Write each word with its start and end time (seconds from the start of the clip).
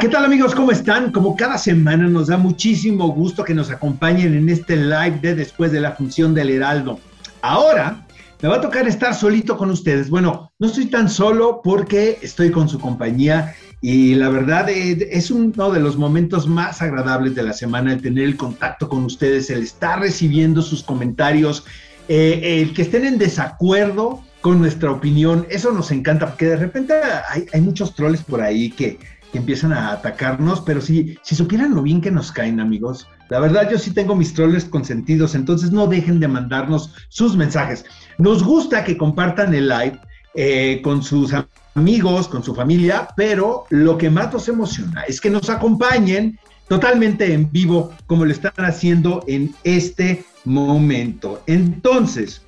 ¿Qué 0.00 0.08
tal 0.08 0.24
amigos? 0.24 0.52
¿Cómo 0.52 0.72
están? 0.72 1.12
Como 1.12 1.36
cada 1.36 1.56
semana 1.56 2.08
nos 2.08 2.26
da 2.26 2.36
muchísimo 2.36 3.08
gusto 3.12 3.44
que 3.44 3.54
nos 3.54 3.70
acompañen 3.70 4.34
en 4.34 4.48
este 4.48 4.76
live 4.76 5.20
de 5.22 5.36
después 5.36 5.70
de 5.70 5.80
la 5.80 5.92
función 5.92 6.34
del 6.34 6.50
Heraldo. 6.50 6.98
Ahora 7.40 8.04
me 8.42 8.48
va 8.48 8.56
a 8.56 8.60
tocar 8.60 8.88
estar 8.88 9.14
solito 9.14 9.56
con 9.56 9.70
ustedes. 9.70 10.10
Bueno, 10.10 10.50
no 10.58 10.66
estoy 10.66 10.86
tan 10.86 11.08
solo 11.08 11.60
porque 11.62 12.18
estoy 12.20 12.50
con 12.50 12.68
su 12.68 12.80
compañía 12.80 13.54
y 13.80 14.16
la 14.16 14.28
verdad 14.28 14.68
eh, 14.68 15.08
es 15.12 15.30
uno 15.30 15.70
de 15.70 15.80
los 15.80 15.96
momentos 15.96 16.48
más 16.48 16.82
agradables 16.82 17.36
de 17.36 17.44
la 17.44 17.52
semana 17.52 17.92
el 17.92 18.02
tener 18.02 18.24
el 18.24 18.36
contacto 18.36 18.88
con 18.88 19.04
ustedes, 19.04 19.48
el 19.50 19.62
estar 19.62 20.00
recibiendo 20.00 20.62
sus 20.62 20.82
comentarios, 20.82 21.64
eh, 22.08 22.60
el 22.60 22.74
que 22.74 22.82
estén 22.82 23.04
en 23.04 23.18
desacuerdo 23.18 24.20
con 24.40 24.58
nuestra 24.58 24.90
opinión. 24.90 25.46
Eso 25.48 25.70
nos 25.70 25.92
encanta 25.92 26.26
porque 26.26 26.46
de 26.46 26.56
repente 26.56 26.92
hay, 27.30 27.46
hay 27.52 27.60
muchos 27.60 27.94
troles 27.94 28.22
por 28.22 28.42
ahí 28.42 28.70
que 28.70 28.98
empiezan 29.36 29.72
a 29.72 29.92
atacarnos, 29.92 30.60
pero 30.60 30.80
si, 30.80 31.18
si 31.22 31.34
supieran 31.34 31.74
lo 31.74 31.82
bien 31.82 32.00
que 32.00 32.10
nos 32.10 32.32
caen, 32.32 32.60
amigos, 32.60 33.06
la 33.28 33.40
verdad 33.40 33.70
yo 33.70 33.78
sí 33.78 33.90
tengo 33.92 34.14
mis 34.14 34.34
troles 34.34 34.64
consentidos, 34.64 35.34
entonces 35.34 35.72
no 35.72 35.86
dejen 35.86 36.20
de 36.20 36.28
mandarnos 36.28 36.94
sus 37.08 37.36
mensajes. 37.36 37.84
Nos 38.18 38.42
gusta 38.42 38.84
que 38.84 38.96
compartan 38.96 39.54
el 39.54 39.68
live 39.68 40.00
eh, 40.34 40.80
con 40.82 41.02
sus 41.02 41.32
amigos, 41.74 42.28
con 42.28 42.42
su 42.42 42.54
familia, 42.54 43.08
pero 43.16 43.64
lo 43.70 43.98
que 43.98 44.10
más 44.10 44.32
nos 44.32 44.48
emociona 44.48 45.02
es 45.02 45.20
que 45.20 45.30
nos 45.30 45.50
acompañen 45.50 46.38
totalmente 46.68 47.32
en 47.32 47.50
vivo, 47.50 47.92
como 48.06 48.24
lo 48.24 48.32
están 48.32 48.52
haciendo 48.58 49.24
en 49.26 49.54
este 49.64 50.24
momento. 50.44 51.42
Entonces, 51.46 52.42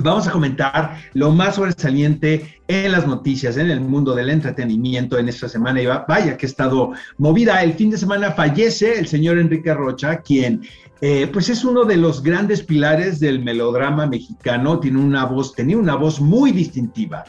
Vamos 0.00 0.28
a 0.28 0.30
comentar 0.30 0.96
lo 1.14 1.32
más 1.32 1.56
sobresaliente 1.56 2.60
en 2.68 2.92
las 2.92 3.04
noticias, 3.04 3.56
en 3.56 3.68
el 3.68 3.80
mundo 3.80 4.14
del 4.14 4.30
entretenimiento 4.30 5.18
en 5.18 5.28
esta 5.28 5.48
semana. 5.48 5.82
Y 5.82 5.86
vaya 5.86 6.36
que 6.36 6.46
ha 6.46 6.48
estado 6.48 6.92
movida. 7.16 7.62
El 7.64 7.74
fin 7.74 7.90
de 7.90 7.98
semana 7.98 8.30
fallece 8.30 8.96
el 8.96 9.08
señor 9.08 9.38
Enrique 9.38 9.74
Rocha, 9.74 10.18
quien 10.18 10.62
eh, 11.00 11.28
pues 11.32 11.48
es 11.48 11.64
uno 11.64 11.84
de 11.84 11.96
los 11.96 12.22
grandes 12.22 12.62
pilares 12.62 13.18
del 13.18 13.42
melodrama 13.42 14.06
mexicano. 14.06 14.78
Tiene 14.78 15.00
una 15.00 15.24
voz, 15.24 15.54
tenía 15.56 15.76
una 15.76 15.96
voz 15.96 16.20
muy 16.20 16.52
distintiva. 16.52 17.24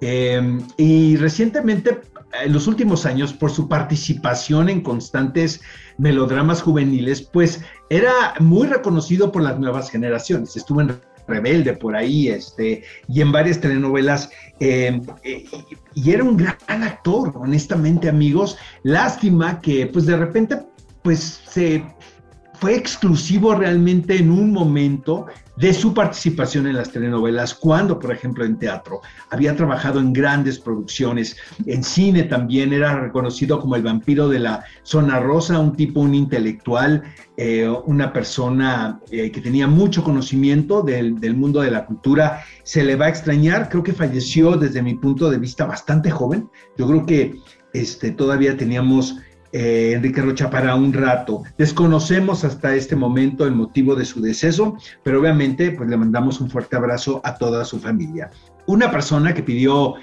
Eh, 0.00 0.58
y 0.76 1.16
recientemente, 1.18 2.00
en 2.42 2.52
los 2.52 2.66
últimos 2.66 3.06
años, 3.06 3.32
por 3.32 3.52
su 3.52 3.68
participación 3.68 4.68
en 4.68 4.80
constantes 4.80 5.60
melodramas 5.98 6.62
juveniles, 6.62 7.22
pues 7.22 7.60
era 7.90 8.34
muy 8.40 8.66
reconocido 8.66 9.30
por 9.30 9.42
las 9.42 9.60
nuevas 9.60 9.88
generaciones. 9.88 10.56
Estuvo 10.56 10.80
en 10.80 10.98
Rebelde 11.28 11.74
por 11.74 11.94
ahí, 11.94 12.28
este, 12.28 12.82
y 13.06 13.20
en 13.20 13.30
varias 13.30 13.60
telenovelas. 13.60 14.30
Eh, 14.58 15.00
eh, 15.22 15.44
y 15.94 16.10
era 16.10 16.24
un 16.24 16.36
gran 16.36 16.82
actor, 16.82 17.32
honestamente, 17.36 18.08
amigos. 18.08 18.58
Lástima 18.82 19.60
que, 19.60 19.86
pues, 19.86 20.06
de 20.06 20.16
repente, 20.16 20.58
pues, 21.02 21.42
se 21.48 21.84
fue 22.60 22.74
exclusivo 22.74 23.54
realmente 23.54 24.16
en 24.16 24.30
un 24.30 24.52
momento 24.52 25.26
de 25.56 25.72
su 25.72 25.92
participación 25.92 26.66
en 26.66 26.76
las 26.76 26.90
telenovelas, 26.90 27.54
cuando, 27.54 27.98
por 27.98 28.12
ejemplo, 28.12 28.44
en 28.44 28.58
teatro 28.58 29.00
había 29.30 29.56
trabajado 29.56 29.98
en 29.98 30.12
grandes 30.12 30.58
producciones, 30.58 31.36
en 31.66 31.82
cine 31.82 32.24
también 32.24 32.72
era 32.72 32.98
reconocido 33.00 33.60
como 33.60 33.74
el 33.74 33.82
vampiro 33.82 34.28
de 34.28 34.38
la 34.40 34.64
zona 34.82 35.18
rosa, 35.18 35.58
un 35.58 35.74
tipo, 35.74 36.00
un 36.00 36.14
intelectual, 36.14 37.02
eh, 37.36 37.68
una 37.86 38.12
persona 38.12 39.00
eh, 39.10 39.30
que 39.30 39.40
tenía 39.40 39.66
mucho 39.66 40.04
conocimiento 40.04 40.82
del, 40.82 41.14
mundo 41.36 41.60
de 41.60 41.70
la 41.70 41.86
cultura. 41.86 42.44
Se 42.62 42.84
le 42.84 42.96
va 42.96 43.06
a 43.06 43.10
extrañar, 43.10 43.68
creo 43.68 43.82
que 43.82 43.92
falleció 43.92 44.56
desde 44.56 44.82
mi 44.82 44.94
punto 44.94 45.30
de 45.30 45.38
vista 45.38 45.64
bastante 45.64 46.10
joven. 46.10 46.48
Yo 46.76 46.86
creo 46.86 47.06
que 47.06 47.40
este, 47.72 48.12
todavía 48.12 48.56
teníamos 48.56 49.16
eh, 49.52 49.92
Enrique 49.94 50.20
Rocha 50.20 50.50
para 50.50 50.74
un 50.74 50.92
rato. 50.92 51.42
Desconocemos 51.56 52.44
hasta 52.44 52.74
este 52.74 52.96
momento 52.96 53.46
el 53.46 53.52
motivo 53.52 53.94
de 53.94 54.04
su 54.04 54.20
deceso, 54.20 54.76
pero 55.02 55.20
obviamente 55.20 55.70
pues 55.72 55.88
le 55.88 55.96
mandamos 55.96 56.40
un 56.40 56.50
fuerte 56.50 56.76
abrazo 56.76 57.20
a 57.24 57.36
toda 57.36 57.64
su 57.64 57.78
familia. 57.78 58.30
Una 58.66 58.90
persona 58.90 59.32
que 59.32 59.42
pidió, 59.42 59.94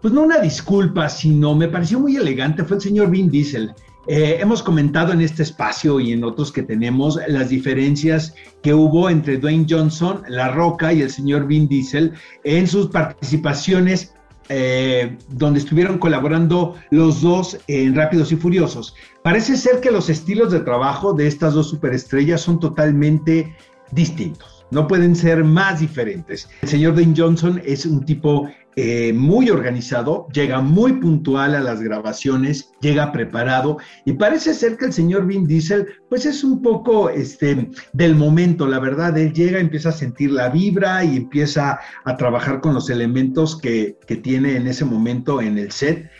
pues 0.00 0.14
no 0.14 0.22
una 0.22 0.38
disculpa, 0.38 1.08
sino 1.08 1.54
me 1.54 1.68
pareció 1.68 2.00
muy 2.00 2.16
elegante, 2.16 2.64
fue 2.64 2.76
el 2.76 2.82
señor 2.82 3.10
Vin 3.10 3.30
Diesel. 3.30 3.74
Eh, 4.06 4.36
hemos 4.38 4.62
comentado 4.62 5.12
en 5.12 5.22
este 5.22 5.42
espacio 5.42 5.98
y 5.98 6.12
en 6.12 6.24
otros 6.24 6.52
que 6.52 6.62
tenemos 6.62 7.18
las 7.26 7.48
diferencias 7.48 8.34
que 8.62 8.74
hubo 8.74 9.08
entre 9.08 9.38
Dwayne 9.38 9.66
Johnson, 9.68 10.22
La 10.28 10.48
Roca 10.48 10.92
y 10.92 11.00
el 11.00 11.10
señor 11.10 11.46
Vin 11.46 11.68
Diesel 11.68 12.12
en 12.44 12.66
sus 12.66 12.88
participaciones 12.88 14.14
eh, 14.48 15.16
donde 15.28 15.58
estuvieron 15.58 15.98
colaborando 15.98 16.74
los 16.90 17.22
dos 17.22 17.58
en 17.66 17.94
Rápidos 17.94 18.32
y 18.32 18.36
Furiosos. 18.36 18.94
Parece 19.22 19.56
ser 19.56 19.80
que 19.80 19.90
los 19.90 20.10
estilos 20.10 20.52
de 20.52 20.60
trabajo 20.60 21.12
de 21.12 21.26
estas 21.26 21.54
dos 21.54 21.68
superestrellas 21.68 22.40
son 22.40 22.60
totalmente 22.60 23.56
distintos, 23.92 24.66
no 24.70 24.86
pueden 24.86 25.14
ser 25.14 25.44
más 25.44 25.80
diferentes. 25.80 26.48
El 26.62 26.68
señor 26.68 26.94
Dane 26.94 27.14
Johnson 27.16 27.62
es 27.64 27.86
un 27.86 28.04
tipo 28.04 28.48
eh, 28.76 29.12
muy 29.12 29.50
organizado, 29.50 30.26
llega 30.32 30.60
muy 30.60 30.94
puntual 30.94 31.54
a 31.54 31.60
las 31.60 31.80
grabaciones, 31.80 32.72
llega 32.80 33.12
preparado 33.12 33.78
y 34.04 34.14
parece 34.14 34.52
ser 34.52 34.76
que 34.76 34.86
el 34.86 34.92
señor 34.92 35.26
Vin 35.26 35.46
Diesel 35.46 35.86
pues 36.08 36.26
es 36.26 36.42
un 36.42 36.60
poco 36.60 37.08
este, 37.08 37.70
del 37.92 38.16
momento, 38.16 38.66
la 38.66 38.80
verdad, 38.80 39.16
él 39.16 39.32
llega, 39.32 39.60
empieza 39.60 39.90
a 39.90 39.92
sentir 39.92 40.30
la 40.32 40.48
vibra 40.48 41.04
y 41.04 41.16
empieza 41.16 41.78
a 42.04 42.16
trabajar 42.16 42.60
con 42.60 42.74
los 42.74 42.90
elementos 42.90 43.60
que, 43.60 43.96
que 44.06 44.16
tiene 44.16 44.56
en 44.56 44.66
ese 44.66 44.84
momento 44.84 45.40
en 45.40 45.58
el 45.58 45.70
set. 45.70 46.10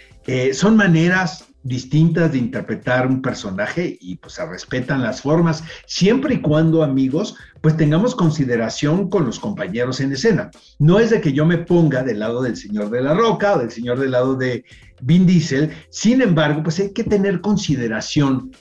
Son 0.53 0.77
maneras 0.77 1.47
distintas 1.65 2.31
de 2.31 2.39
interpretar 2.39 3.07
un 3.07 3.23
personaje 3.23 3.97
y 4.01 4.17
pues 4.17 4.35
se 4.35 4.47
respetan 4.47 5.03
las 5.03 5.23
formas, 5.23 5.65
siempre 5.87 6.35
y 6.35 6.41
cuando 6.41 6.83
amigos, 6.83 7.37
pues 7.63 7.77
tengamos 7.77 8.15
consideración 8.15 9.09
con 9.09 9.25
los 9.25 9.41
compañeros 9.41 10.01
en 10.01 10.13
escena. 10.13 10.51
No 10.79 11.01
es 11.01 11.11
de 11.11 11.21
que 11.21 11.33
yo 11.33 11.47
me 11.47 11.59
ponga 11.59 12.03
del 12.03 12.21
lado 12.21 12.43
del 12.43 12.57
señor 12.57 12.91
de 12.91 13.01
la 13.01 13.15
Roca 13.15 13.55
o 13.55 13.59
del 13.59 13.71
señor 13.71 13.99
del 13.99 14.13
lado 14.13 14.37
de 14.37 14.65
Vin 15.01 15.27
Diesel, 15.27 15.73
sin 15.89 16.23
embargo, 16.23 16.63
pues 16.63 16.79
hay 16.79 16.93
que 16.93 17.05
tener 17.05 17.41
consideración 17.41 18.53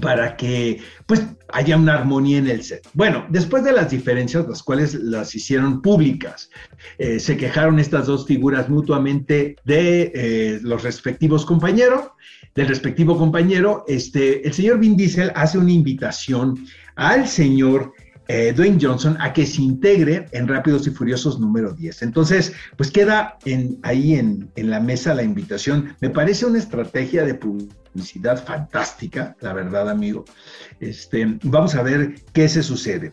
para 0.00 0.36
que 0.36 0.80
pues 1.06 1.22
haya 1.48 1.76
una 1.76 1.94
armonía 1.94 2.38
en 2.38 2.48
el 2.48 2.62
set. 2.62 2.88
Bueno, 2.94 3.26
después 3.28 3.64
de 3.64 3.72
las 3.72 3.90
diferencias, 3.90 4.48
las 4.48 4.62
cuales 4.62 4.94
las 4.94 5.34
hicieron 5.34 5.82
públicas, 5.82 6.50
eh, 6.98 7.20
se 7.20 7.36
quejaron 7.36 7.78
estas 7.78 8.06
dos 8.06 8.26
figuras 8.26 8.68
mutuamente 8.68 9.56
de 9.64 10.12
eh, 10.14 10.60
los 10.62 10.82
respectivos 10.82 11.44
compañeros, 11.44 12.10
del 12.54 12.68
respectivo 12.68 13.16
compañero, 13.16 13.84
este, 13.88 14.46
el 14.46 14.52
señor 14.52 14.78
Vin 14.78 14.96
Diesel 14.96 15.32
hace 15.34 15.58
una 15.58 15.72
invitación 15.72 16.66
al 16.96 17.26
señor 17.26 17.92
eh, 18.28 18.52
Dwayne 18.54 18.78
Johnson 18.80 19.16
a 19.20 19.32
que 19.32 19.46
se 19.46 19.62
integre 19.62 20.26
en 20.32 20.48
Rápidos 20.48 20.86
y 20.86 20.90
Furiosos 20.90 21.40
número 21.40 21.72
10. 21.72 22.02
Entonces, 22.02 22.52
pues 22.76 22.90
queda 22.90 23.38
en, 23.44 23.78
ahí 23.82 24.14
en, 24.14 24.50
en 24.56 24.70
la 24.70 24.80
mesa 24.80 25.14
la 25.14 25.22
invitación. 25.22 25.96
Me 26.00 26.10
parece 26.10 26.46
una 26.46 26.58
estrategia 26.58 27.24
de 27.24 27.34
publicidad 27.34 27.81
fantástica, 28.44 29.36
la 29.40 29.52
verdad, 29.52 29.88
amigo. 29.88 30.24
Este, 30.80 31.38
vamos 31.42 31.74
a 31.74 31.82
ver 31.82 32.14
qué 32.32 32.48
se 32.48 32.62
sucede. 32.62 33.12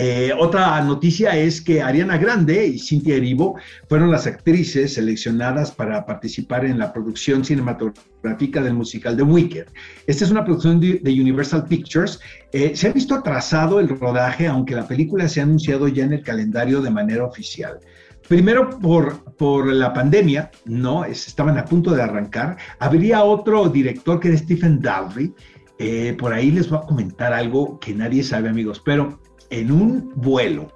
Eh, 0.00 0.30
otra 0.38 0.80
noticia 0.82 1.36
es 1.36 1.60
que 1.60 1.82
Ariana 1.82 2.18
Grande 2.18 2.68
y 2.68 2.78
Cynthia 2.78 3.16
Erivo 3.16 3.58
fueron 3.88 4.12
las 4.12 4.28
actrices 4.28 4.94
seleccionadas 4.94 5.72
para 5.72 6.06
participar 6.06 6.64
en 6.64 6.78
la 6.78 6.92
producción 6.92 7.44
cinematográfica 7.44 8.62
del 8.62 8.74
musical 8.74 9.16
The 9.16 9.24
Wicked. 9.24 9.66
Esta 10.06 10.24
es 10.24 10.30
una 10.30 10.44
producción 10.44 10.78
de, 10.78 11.00
Universal 11.04 11.64
Pictures. 11.64 12.20
Eh, 12.52 12.76
se 12.76 12.86
ha 12.86 12.92
visto 12.92 13.16
atrasado 13.16 13.80
el 13.80 13.88
rodaje, 13.88 14.46
aunque 14.46 14.76
la 14.76 14.86
película 14.86 15.28
se 15.28 15.40
ha 15.40 15.42
anunciado 15.42 15.88
ya 15.88 16.04
en 16.04 16.12
el 16.12 16.22
calendario 16.22 16.80
de 16.80 16.90
manera 16.90 17.24
oficial. 17.24 17.80
Primero 18.28 18.68
por, 18.68 19.24
por 19.36 19.72
la 19.72 19.94
pandemia, 19.94 20.50
¿no? 20.66 21.04
estaban 21.04 21.56
a 21.56 21.64
punto 21.64 21.92
de 21.92 22.02
arrancar. 22.02 22.58
Habría 22.78 23.24
otro 23.24 23.70
director 23.70 24.20
que 24.20 24.28
es 24.28 24.40
Stephen 24.40 24.80
Daldry. 24.82 25.34
Eh, 25.78 26.14
por 26.18 26.34
ahí 26.34 26.50
les 26.50 26.68
voy 26.68 26.78
a 26.78 26.86
comentar 26.86 27.32
algo 27.32 27.78
que 27.80 27.94
nadie 27.94 28.22
sabe, 28.22 28.50
amigos, 28.50 28.82
pero 28.84 29.18
en 29.48 29.72
un 29.72 30.12
vuelo 30.14 30.70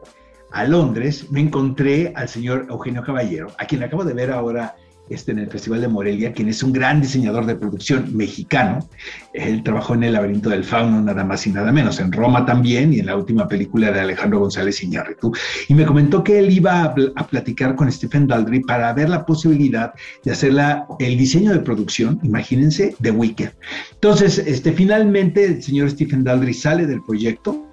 a 0.51 0.65
Londres 0.65 1.31
me 1.31 1.41
encontré 1.41 2.13
al 2.17 2.29
señor 2.29 2.67
Eugenio 2.71 3.03
Caballero, 3.03 3.49
a 3.59 3.67
quien 3.67 3.83
acabo 3.83 4.05
de 4.05 4.15
ver 4.15 4.31
ahora 4.31 4.77
este, 5.09 5.33
en 5.33 5.41
el 5.41 5.49
Festival 5.49 5.81
de 5.81 5.89
Morelia, 5.89 6.33
quien 6.33 6.49
es 6.49 6.63
un 6.63 6.73
gran 6.73 7.01
diseñador 7.01 7.47
de 7.47 7.55
producción 7.55 8.17
mexicano. 8.17 8.89
Él 9.33 9.63
trabajó 9.63 9.95
en 9.95 10.05
El 10.05 10.15
laberinto 10.15 10.49
del 10.51 10.65
fauno, 10.65 11.01
nada 11.01 11.25
más 11.25 11.47
y 11.47 11.51
nada 11.51 11.73
menos, 11.73 12.01
en 12.01 12.13
Roma 12.13 12.47
también 12.47 12.93
y 12.93 13.01
en 13.01 13.07
la 13.07 13.17
última 13.17 13.49
película 13.49 13.91
de 13.93 14.01
Alejandro 14.01 14.39
González 14.41 14.83
Iñárritu. 14.83 15.33
Y 15.69 15.75
me 15.75 15.85
comentó 15.85 16.23
que 16.25 16.39
él 16.39 16.51
iba 16.51 16.83
a, 16.83 17.27
platicar 17.27 17.77
con 17.77 17.91
Stephen 17.91 18.27
Daldry 18.27 18.61
para 18.61 18.93
ver 18.93 19.09
la 19.09 19.25
posibilidad 19.25 19.93
de 20.25 20.33
hacer 20.33 20.55
la, 20.55 20.87
el 20.99 21.17
diseño 21.17 21.53
de 21.53 21.61
producción, 21.61 22.19
imagínense, 22.23 22.95
de 22.99 23.11
Wicked. 23.11 23.51
Entonces, 23.95 24.39
este, 24.39 24.73
finalmente 24.73 25.45
el 25.45 25.63
señor 25.63 25.91
Stephen 25.91 26.25
Daldry 26.25 26.55
sale 26.55 26.87
del 26.87 27.03
proyecto, 27.03 27.69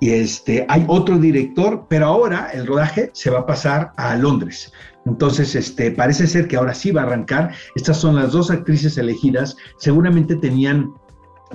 y 0.00 0.10
este, 0.10 0.64
hay 0.68 0.84
otro 0.88 1.18
director, 1.18 1.86
pero 1.88 2.06
ahora 2.06 2.50
el 2.52 2.66
rodaje 2.66 3.10
se 3.12 3.30
va 3.30 3.40
a 3.40 3.46
pasar 3.46 3.92
a 3.96 4.16
Londres. 4.16 4.72
Entonces, 5.06 5.54
este, 5.54 5.90
parece 5.90 6.26
ser 6.26 6.48
que 6.48 6.56
ahora 6.56 6.74
sí 6.74 6.90
va 6.90 7.02
a 7.02 7.06
arrancar. 7.06 7.52
Estas 7.74 7.98
son 7.98 8.16
las 8.16 8.32
dos 8.32 8.50
actrices 8.50 8.96
elegidas. 8.98 9.56
Seguramente 9.78 10.36
tenían 10.36 10.92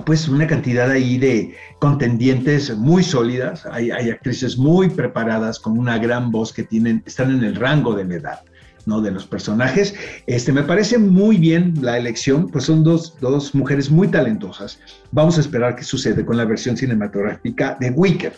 pues 0.04 0.28
una 0.28 0.46
cantidad 0.46 0.90
ahí 0.90 1.18
de 1.18 1.56
contendientes 1.78 2.76
muy 2.76 3.02
sólidas. 3.02 3.66
Hay, 3.66 3.90
actrices 3.90 4.56
muy 4.58 4.88
preparadas 4.88 5.58
con 5.58 5.78
una 5.78 5.98
gran 5.98 6.30
voz 6.30 6.52
que 6.52 6.62
tienen, 6.62 7.02
están 7.06 7.30
en 7.30 7.44
el 7.44 7.56
rango 7.56 7.94
de 7.94 8.04
la 8.04 8.14
edad. 8.14 8.40
¿no? 8.86 9.02
de 9.02 9.10
los 9.10 9.26
personajes. 9.26 9.94
Este, 10.26 10.50
me 10.50 10.62
parece 10.62 10.96
muy 10.96 11.36
bien 11.36 11.74
la 11.82 11.98
elección, 11.98 12.48
pues 12.48 12.64
son 12.64 12.82
dos, 12.82 13.18
dos 13.20 13.54
mujeres 13.54 13.90
muy 13.90 14.08
talentosas. 14.08 14.80
Vamos 15.12 15.36
a 15.36 15.42
esperar 15.42 15.76
qué 15.76 15.84
sucede 15.84 16.24
con 16.24 16.38
la 16.38 16.46
versión 16.46 16.74
cinematográfica 16.74 17.76
de 17.78 17.90
Wicker. 17.90 18.32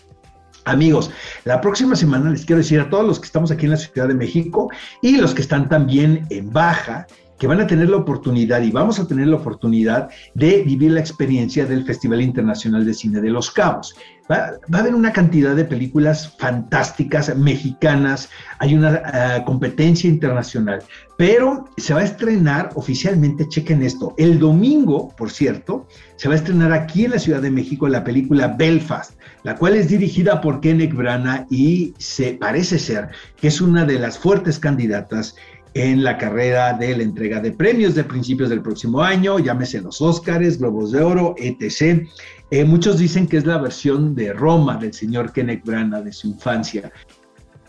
Amigos, 0.65 1.11
la 1.45 1.61
próxima 1.61 1.97
semana 1.97 2.31
les 2.31 2.45
quiero 2.45 2.59
decir 2.59 2.81
a 2.81 2.91
todos 2.91 3.07
los 3.07 3.19
que 3.19 3.27
estamos 3.27 3.51
aquí 3.51 3.65
en 3.65 3.73
la 3.73 3.77
Ciudad 3.77 4.09
de 4.09 4.15
México 4.15 4.71
y 5.01 5.17
los 5.17 5.35
que 5.35 5.43
están 5.43 5.69
también 5.69 6.27
en 6.31 6.53
Baja, 6.53 7.07
que 7.41 7.47
van 7.47 7.61
a 7.61 7.67
tener 7.67 7.89
la 7.89 7.97
oportunidad 7.97 8.61
y 8.61 8.71
vamos 8.71 9.01
a 9.01 9.09
tener 9.09 9.27
la 9.27 9.37
oportunidad 9.37 10.11
de 10.35 10.63
vivir 10.63 10.93
la 10.93 11.01
experiencia 11.01 11.65
del 11.65 11.85
Festival 11.85 12.21
Internacional 12.21 12.85
de 12.85 12.93
Cine 12.93 13.23
de 13.23 13.31
Los 13.31 13.51
Cabos. 13.51 13.95
Va, 14.31 14.51
a 14.71 14.79
haber 14.79 14.95
una 14.95 15.11
cantidad 15.11 15.57
de 15.57 15.65
películas 15.65 16.37
fantásticas 16.39 17.35
mexicanas, 17.35 18.29
hay 18.59 18.75
una 18.75 19.41
uh, 19.41 19.45
competencia 19.47 20.11
internacional, 20.11 20.83
pero 21.17 21.65
se 21.79 21.95
va 21.95 22.01
a 22.01 22.05
estrenar 22.05 22.71
oficialmente, 22.75 23.49
chequen 23.49 23.83
esto, 23.83 24.15
el 24.19 24.39
domingo, 24.39 25.09
por 25.17 25.31
cierto, 25.31 25.89
se 26.17 26.29
va 26.29 26.35
a 26.35 26.37
estrenar 26.37 26.73
aquí 26.73 27.07
en 27.07 27.13
la 27.13 27.19
Ciudad 27.19 27.41
de 27.41 27.51
México 27.51 27.89
la 27.89 28.05
película 28.05 28.49
Belfast, 28.49 29.13
la 29.43 29.57
cual 29.57 29.75
es 29.75 29.89
dirigida 29.89 30.41
por 30.41 30.61
Kenneth 30.61 30.95
Branagh 30.95 31.47
y 31.51 31.95
se 31.99 32.33
parece 32.33 32.79
ser 32.79 33.09
que 33.37 33.49
es 33.49 33.61
una 33.61 33.85
de 33.85 33.99
las 33.99 34.19
fuertes 34.19 34.59
candidatas 34.59 35.37
en 35.75 36.03
la 36.03 36.19
carrera 36.19 36.73
de 36.73 36.97
la 36.97 37.03
entrega 37.03 37.41
de 37.41 37.53
premios 37.53 37.95
de 37.95 38.05
principios 38.05 38.51
del 38.51 38.61
próximo 38.61 39.03
año, 39.03 39.39
llámese 39.39 39.81
los 39.81 40.01
Óscares, 40.01 40.59
Globos 40.59 40.91
de 40.91 41.03
Oro, 41.03 41.35
etc. 41.39 42.07
Eh, 42.51 42.65
muchos 42.65 42.99
dicen 42.99 43.29
que 43.29 43.37
es 43.37 43.47
la 43.47 43.59
versión 43.59 44.15
de 44.15 44.33
Roma 44.33 44.77
del 44.77 44.93
señor 44.93 45.33
Kenneth 45.33 45.65
Branagh 45.65 46.05
de 46.05 46.13
su 46.13 46.29
infancia. 46.29 46.93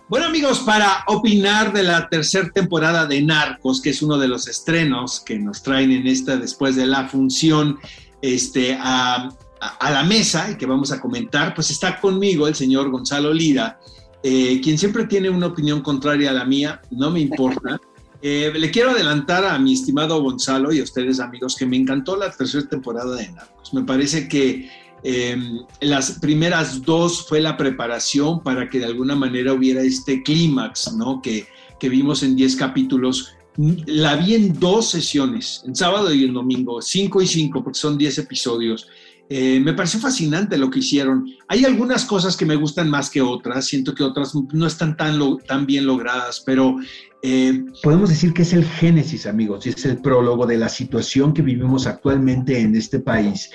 Bueno 0.10 0.26
amigos, 0.26 0.60
para 0.62 1.06
opinar 1.08 1.72
de 1.72 1.84
la 1.84 2.10
tercera 2.10 2.50
temporada 2.50 3.06
de 3.06 3.22
Narcos, 3.22 3.82
que 3.82 3.92
es 3.92 4.02
uno 4.02 4.18
de 4.18 4.28
los 4.28 4.48
estrenos 4.48 5.22
que 5.22 5.40
nos 5.40 5.64
traen 5.64 5.92
en 5.92 6.06
esta 6.06 6.36
después 6.36 6.76
de 6.76 6.86
la 6.86 7.08
función 7.08 7.78
este, 8.22 8.78
a, 8.78 9.30
a 9.62 9.92
la 9.92 10.04
mesa 10.04 10.50
y 10.52 10.56
que 10.56 10.66
vamos 10.66 10.92
a 10.92 11.00
comentar, 11.00 11.54
pues 11.54 11.70
está 11.70 12.00
conmigo 12.00 12.48
el 12.48 12.56
señor 12.56 12.90
Gonzalo 12.90 13.32
Lira, 13.32 13.80
eh, 14.24 14.60
quien 14.62 14.78
siempre 14.78 15.06
tiene 15.06 15.30
una 15.30 15.48
opinión 15.48 15.82
contraria 15.82 16.32
a 16.32 16.34
la 16.34 16.46
mía, 16.46 16.82
no 16.92 17.12
me 17.12 17.20
importa. 17.20 17.80
Eh, 18.24 18.52
le 18.56 18.70
quiero 18.70 18.92
adelantar 18.92 19.46
a 19.46 19.58
mi 19.58 19.74
estimado 19.74 20.22
Gonzalo 20.22 20.72
y 20.72 20.80
a 20.80 20.84
ustedes 20.84 21.20
amigos 21.20 21.56
que 21.56 21.66
me 21.66 21.78
encantó 21.78 22.16
la 22.16 22.32
tercera 22.32 22.68
temporada 22.68 23.16
de 23.16 23.32
Narcos. 23.32 23.74
Me 23.74 23.84
parece 23.84 24.28
que 24.28 24.70
eh, 25.04 25.38
las 25.80 26.20
primeras 26.20 26.84
dos 26.84 27.28
fue 27.28 27.42
la 27.42 27.58
preparación 27.58 28.44
para 28.44 28.70
que 28.70 28.80
de 28.80 28.86
alguna 28.86 29.16
manera 29.16 29.54
hubiera 29.54 29.82
este 29.82 30.22
clímax, 30.22 30.94
¿no? 30.94 31.22
Que, 31.22 31.48
que 31.80 31.90
vimos 31.90 32.22
en 32.22 32.36
10 32.36 32.56
capítulos. 32.58 33.34
La 33.58 34.16
vi 34.16 34.36
en 34.36 34.60
dos 34.60 34.92
sesiones, 34.92 35.64
en 35.66 35.76
sábado 35.76 36.14
y 36.14 36.24
en 36.24 36.34
domingo, 36.34 36.82
cinco 36.82 37.22
y 37.22 37.28
cinco, 37.28 37.64
porque 37.64 37.80
son 37.80 37.98
10 37.98 38.20
episodios. 38.20 38.88
Eh, 39.34 39.62
me 39.62 39.72
pareció 39.72 39.98
fascinante 39.98 40.58
lo 40.58 40.70
que 40.70 40.80
hicieron. 40.80 41.26
Hay 41.48 41.64
algunas 41.64 42.04
cosas 42.04 42.36
que 42.36 42.46
me 42.46 42.58
gustan 42.58 42.90
más 42.90 43.10
que 43.10 43.22
otras, 43.22 43.64
siento 43.64 43.96
que 43.96 44.04
otras 44.04 44.34
no 44.36 44.68
están 44.68 44.98
tan, 44.98 45.18
tan 45.48 45.66
bien 45.66 45.86
logradas, 45.86 46.44
pero 46.46 46.76
eh, 47.24 47.64
podemos 47.82 48.10
decir 48.10 48.34
que 48.34 48.42
es 48.42 48.52
el 48.52 48.66
génesis, 48.66 49.26
amigos, 49.26 49.66
es 49.66 49.86
el 49.86 50.02
prólogo 50.02 50.46
de 50.46 50.58
la 50.58 50.68
situación 50.68 51.34
que 51.34 51.44
vivimos 51.44 51.88
actualmente 51.88 52.60
en 52.60 52.76
este 52.76 53.00
país 53.00 53.50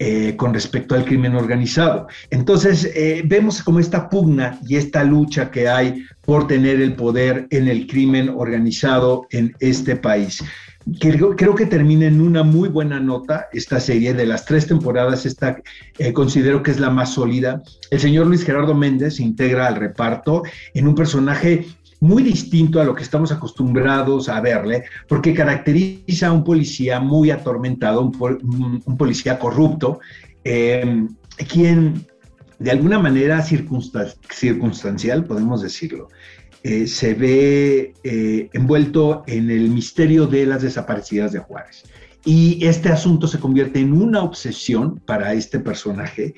eh, 0.00 0.34
con 0.36 0.52
respecto 0.52 0.96
al 0.96 1.04
crimen 1.04 1.36
organizado. 1.36 2.08
Entonces, 2.30 2.90
vemos 3.26 3.62
como 3.62 3.78
esta 3.78 4.08
pugna 4.08 4.58
y 4.66 4.74
esta 4.74 5.04
lucha 5.04 5.52
que 5.52 5.68
hay 5.68 6.06
por 6.22 6.48
tener 6.48 6.80
el 6.80 6.94
poder 6.94 7.46
en 7.50 7.68
el 7.68 7.86
crimen 7.86 8.30
organizado 8.30 9.28
en 9.30 9.54
este 9.60 9.94
país. 9.94 10.42
Creo, 10.98 11.54
que 11.54 11.66
termina 11.66 12.06
en 12.06 12.20
una 12.20 12.42
muy 12.42 12.68
buena 12.68 12.98
nota 13.00 13.48
esta 13.52 13.80
serie. 13.80 14.14
De 14.14 14.26
las 14.26 14.44
tres 14.46 14.66
temporadas, 14.66 15.26
esta 15.26 15.60
eh, 15.98 16.12
considero 16.12 16.62
que 16.62 16.70
es 16.70 16.80
la 16.80 16.90
más 16.90 17.14
sólida. 17.14 17.62
El 17.90 18.00
señor 18.00 18.26
Luis 18.26 18.44
Gerardo 18.44 18.74
Méndez 18.74 19.20
integra 19.20 19.66
al 19.66 19.76
reparto 19.76 20.42
en 20.74 20.88
un 20.88 20.94
personaje 20.94 21.66
muy 22.00 22.22
distinto 22.22 22.80
a 22.80 22.84
lo 22.84 22.94
que 22.94 23.02
estamos 23.02 23.30
acostumbrados 23.30 24.30
a 24.30 24.40
verle, 24.40 24.84
porque 25.06 25.34
caracteriza 25.34 26.28
a 26.28 26.32
un 26.32 26.44
policía 26.44 26.98
muy 26.98 27.30
atormentado, 27.30 28.00
un, 28.00 28.96
policía 28.96 29.38
corrupto, 29.38 30.00
eh, 30.42 31.06
quien 31.46 32.06
de 32.58 32.70
alguna 32.70 32.98
manera 32.98 33.42
circunstancial, 33.42 35.24
podemos 35.24 35.62
decirlo, 35.62 36.08
eh, 36.62 36.86
se 36.86 37.14
ve 37.14 37.94
eh, 38.04 38.50
envuelto 38.52 39.22
en 39.26 39.50
el 39.50 39.70
misterio 39.70 40.26
de 40.26 40.44
las 40.44 40.60
desaparecidas 40.60 41.32
de 41.32 41.38
Juárez. 41.38 41.84
Y 42.26 42.62
este 42.66 42.90
asunto 42.90 43.26
se 43.26 43.38
convierte 43.38 43.80
en 43.80 43.94
una 43.94 44.22
obsesión 44.22 45.00
para 45.06 45.32
este 45.32 45.58
personaje 45.58 46.34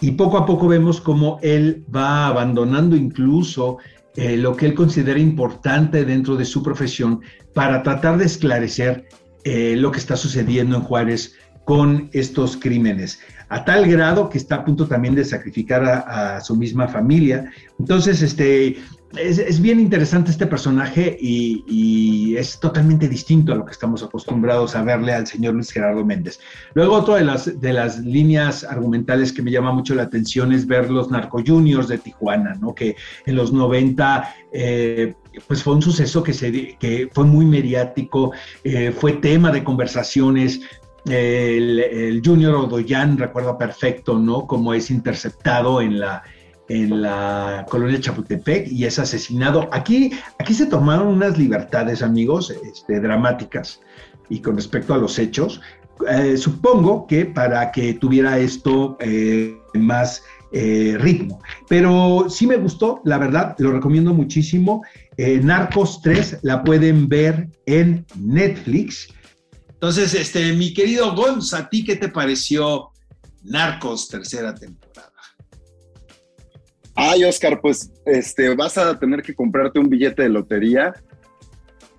y 0.00 0.12
poco 0.12 0.38
a 0.38 0.46
poco 0.46 0.66
vemos 0.66 1.02
cómo 1.02 1.38
él 1.42 1.84
va 1.94 2.26
abandonando 2.26 2.96
incluso 2.96 3.76
eh, 4.14 4.38
lo 4.38 4.56
que 4.56 4.64
él 4.64 4.74
considera 4.74 5.18
importante 5.18 6.06
dentro 6.06 6.36
de 6.36 6.46
su 6.46 6.62
profesión 6.62 7.20
para 7.52 7.82
tratar 7.82 8.16
de 8.16 8.24
esclarecer 8.24 9.08
lo 9.44 9.92
que 9.92 10.00
está 10.00 10.16
sucediendo 10.16 10.74
en 10.74 10.82
Juárez 10.82 11.34
con 11.64 12.10
estos 12.12 12.56
crímenes, 12.56 13.20
a 13.48 13.64
tal 13.64 13.88
grado 13.88 14.28
que 14.28 14.38
está 14.38 14.56
a 14.56 14.64
punto 14.64 14.88
también 14.88 15.14
de 15.14 15.24
sacrificar 15.24 15.84
a 15.84 16.40
su 16.40 16.56
misma 16.56 16.88
familia. 16.88 17.52
Entonces, 17.78 18.22
este, 18.22 18.76
es, 19.14 19.60
bien 19.60 19.80
interesante 19.80 20.30
este 20.30 20.46
personaje 20.46 21.16
y, 21.20 22.34
es 22.36 22.60
totalmente 22.60 23.08
distinto 23.08 23.54
a 23.54 23.56
lo 23.56 23.64
que 23.64 23.72
estamos 23.72 24.02
acostumbrados 24.02 24.76
a 24.76 24.82
verle 24.82 25.14
al 25.14 25.26
señor 25.26 25.54
Luis 25.54 25.70
Gerardo 25.70 26.04
Méndez. 26.04 26.38
Luego, 26.74 26.96
otra 26.96 27.16
de 27.16 27.24
las, 27.24 27.60
de 27.60 27.72
las 27.72 27.98
líneas 28.00 28.62
argumentales 28.62 29.32
que 29.32 29.40
me 29.40 29.50
llama 29.50 29.72
mucho 29.72 29.94
la 29.94 30.02
atención 30.02 30.52
es 30.52 30.66
ver 30.66 30.90
los 30.90 31.10
narco 31.10 31.42
juniors 31.46 31.88
de 31.88 31.96
Tijuana, 31.96 32.54
¿no? 32.60 32.74
que 32.74 32.94
en 33.24 33.36
los 33.36 33.54
90 33.54 34.34
eh, 34.52 35.14
pues 35.46 35.62
fue 35.62 35.74
un 35.74 35.82
suceso 35.82 36.22
que, 36.22 36.34
se, 36.34 36.76
que 36.78 37.08
fue 37.10 37.24
muy 37.24 37.46
mediático, 37.46 38.32
eh, 38.64 38.92
fue 38.94 39.14
tema 39.14 39.50
de 39.50 39.64
conversaciones, 39.64 40.60
el, 41.08 42.20
Junior 42.24 42.54
Odoyan, 42.54 43.16
recuerdo 43.16 43.56
perfecto, 43.56 44.18
¿no? 44.18 44.46
Cómo 44.46 44.74
es 44.74 44.90
interceptado 44.90 45.80
en 45.80 46.00
la, 46.00 46.22
en 46.68 47.02
la 47.02 47.66
colonia 47.68 48.00
Chapultepec 48.00 48.68
y 48.68 48.84
es 48.84 48.98
asesinado. 48.98 49.68
Aquí, 49.72 50.12
aquí 50.38 50.54
se 50.54 50.66
tomaron 50.66 51.08
unas 51.08 51.38
libertades, 51.38 52.02
amigos, 52.02 52.50
este, 52.50 53.00
dramáticas 53.00 53.80
y 54.28 54.40
con 54.40 54.56
respecto 54.56 54.94
a 54.94 54.98
los 54.98 55.18
hechos. 55.18 55.60
Eh, 56.08 56.36
supongo 56.36 57.06
que 57.06 57.24
para 57.24 57.72
que 57.72 57.94
tuviera 57.94 58.38
esto 58.38 58.96
eh, 59.00 59.56
más 59.74 60.22
eh, 60.52 60.96
ritmo. 60.98 61.40
Pero 61.68 62.26
sí 62.28 62.46
me 62.46 62.56
gustó, 62.56 63.00
la 63.04 63.18
verdad, 63.18 63.54
lo 63.58 63.72
recomiendo 63.72 64.12
muchísimo. 64.12 64.82
Narcos 65.18 66.02
3 66.02 66.40
la 66.42 66.62
pueden 66.62 67.08
ver 67.08 67.48
en 67.64 68.04
Netflix. 68.20 69.08
Entonces, 69.70 70.12
este, 70.12 70.52
mi 70.52 70.74
querido 70.74 71.14
Gonz, 71.14 71.54
¿a 71.54 71.68
ti 71.70 71.84
qué 71.84 71.96
te 71.96 72.10
pareció 72.10 72.90
Narcos 73.44 74.08
tercera 74.08 74.54
temporada? 74.54 75.15
Ay, 76.96 77.24
Oscar, 77.24 77.60
pues 77.60 77.92
este, 78.06 78.54
vas 78.54 78.78
a 78.78 78.98
tener 78.98 79.22
que 79.22 79.34
comprarte 79.34 79.78
un 79.78 79.90
billete 79.90 80.22
de 80.22 80.30
lotería 80.30 80.94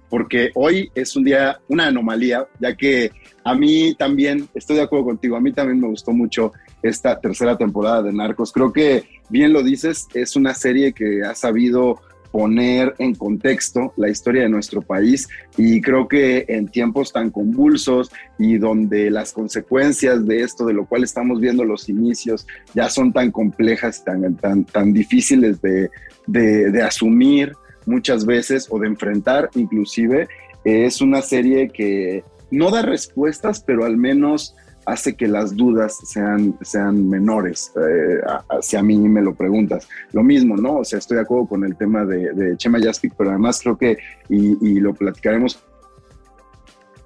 porque 0.10 0.52
hoy 0.56 0.90
es 0.96 1.16
un 1.16 1.24
día, 1.24 1.60
una 1.68 1.88
anomalía, 1.88 2.48
ya 2.60 2.76
que 2.76 3.12
a 3.44 3.54
mí 3.56 3.94
también, 3.96 4.48
estoy 4.54 4.78
de 4.78 4.84
acuerdo 4.84 5.06
contigo, 5.06 5.36
a 5.36 5.42
mí 5.42 5.52
también 5.52 5.80
me 5.80 5.88
gustó 5.88 6.12
mucho 6.12 6.54
esta 6.82 7.20
tercera 7.20 7.58
temporada 7.58 8.04
de 8.04 8.14
Narcos. 8.14 8.52
Creo 8.52 8.72
que, 8.72 9.04
bien 9.30 9.54
lo 9.54 9.64
dices, 9.64 10.08
es 10.14 10.36
una 10.36 10.54
serie 10.54 10.94
que 10.94 11.24
ha 11.24 11.36
sabido 11.36 12.00
poner 12.32 12.94
en 13.00 13.16
contexto 13.16 13.94
la 13.98 14.10
historia 14.10 14.44
de 14.44 14.50
nuestro 14.50 14.82
país. 14.82 15.28
Y 15.58 15.82
creo 15.82 16.08
que 16.08 16.46
en 16.48 16.68
tiempos 16.68 17.12
tan 17.12 17.30
convulsos 17.30 18.12
y 18.38 18.58
donde 18.58 19.10
las 19.10 19.34
consecuencias 19.34 20.26
de 20.26 20.42
esto, 20.42 20.66
de 20.66 20.74
lo 20.74 20.86
cual 20.86 21.04
estamos 21.04 21.40
viendo 21.40 21.64
los 21.64 21.90
inicios, 21.90 22.46
ya 22.74 22.90
son 22.90 23.14
tan 23.14 23.32
complejas, 23.32 24.04
tan, 24.04 24.36
tan, 24.36 24.66
tan 24.66 24.94
difíciles 24.94 25.62
de, 25.62 25.90
de 26.28 26.82
asumir 26.82 27.54
muchas 27.86 28.26
veces 28.26 28.68
o 28.70 28.80
de 28.80 28.88
enfrentar 28.88 29.50
inclusive, 29.56 30.28
es 30.64 31.02
una 31.02 31.22
serie 31.22 31.70
que 31.70 32.24
no 32.52 32.72
da 32.72 32.82
respuestas, 32.82 33.62
pero 33.62 33.86
al 33.86 33.98
menos 33.98 34.56
hace 34.88 35.16
que 35.16 35.28
las 35.28 35.56
dudas 35.56 35.98
sean, 36.04 36.58
sean 36.62 37.10
menores, 37.10 37.74
eh, 37.76 38.22
si 38.62 38.78
a 38.78 38.82
mí 38.82 38.98
me 38.98 39.22
lo 39.22 39.36
preguntas. 39.36 39.88
Lo 40.14 40.24
mismo, 40.24 40.56
¿no? 40.56 40.78
O 40.78 40.86
sea, 40.86 41.00
estoy 41.00 41.18
de 41.18 41.24
acuerdo 41.24 41.46
con 41.46 41.66
el 41.66 41.76
tema 41.76 42.06
de, 42.06 42.56
Chema 42.56 42.80
Yaspic, 42.80 43.14
pero 43.18 43.32
además 43.32 43.60
creo 43.62 43.78
que, 43.78 43.98
y, 44.30 44.80
lo 44.80 44.94
platicaremos 44.94 45.62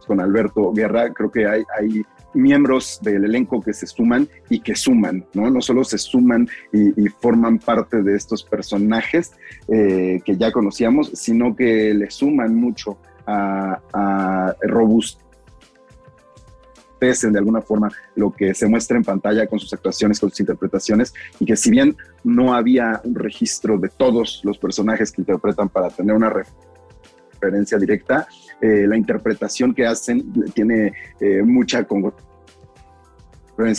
con 0.05 0.19
Alberto 0.19 0.71
Guerra, 0.73 1.11
creo 1.11 1.31
que 1.31 1.47
hay, 1.47 1.63
hay 1.79 2.03
miembros 2.35 2.99
del 3.01 3.25
elenco 3.25 3.59
que 3.61 3.73
se 3.73 3.87
suman 3.87 4.29
y 4.49 4.59
que 4.59 4.75
suman, 4.75 5.25
¿no? 5.33 5.49
No 5.49 5.59
solo 5.59 5.83
se 5.83 5.97
suman 5.97 6.47
y, 6.71 7.07
forman 7.19 7.57
parte 7.57 8.03
de 8.03 8.15
estos 8.15 8.43
personajes 8.43 9.31
eh, 9.67 10.21
que 10.23 10.37
ya 10.37 10.51
conocíamos, 10.51 11.09
sino 11.15 11.55
que 11.55 11.95
le 11.95 12.11
suman 12.11 12.53
mucho 12.55 12.99
a, 13.25 13.79
a 13.91 14.55
de 17.01 17.39
alguna 17.39 17.61
forma 17.61 17.89
lo 18.15 18.31
que 18.31 18.53
se 18.53 18.67
muestra 18.67 18.95
en 18.95 19.03
pantalla 19.03 19.47
con 19.47 19.59
sus 19.59 19.73
actuaciones, 19.73 20.19
con 20.19 20.29
sus 20.29 20.39
interpretaciones, 20.39 21.13
y 21.39 21.45
que 21.45 21.55
si 21.55 21.71
bien 21.71 21.97
no 22.23 22.53
había 22.53 23.01
un 23.03 23.15
registro 23.15 23.79
de 23.79 23.89
todos 23.89 24.41
los 24.43 24.59
personajes 24.59 25.11
que 25.11 25.21
interpretan 25.21 25.67
para 25.67 25.89
tener 25.89 26.15
una 26.15 26.31
referencia 26.31 27.79
directa, 27.79 28.27
eh, 28.61 28.85
la 28.87 28.95
interpretación 28.95 29.73
que 29.73 29.87
hacen 29.87 30.31
tiene 30.53 30.93
eh, 31.19 31.41
mucha 31.41 31.83
congruencia 31.85 32.13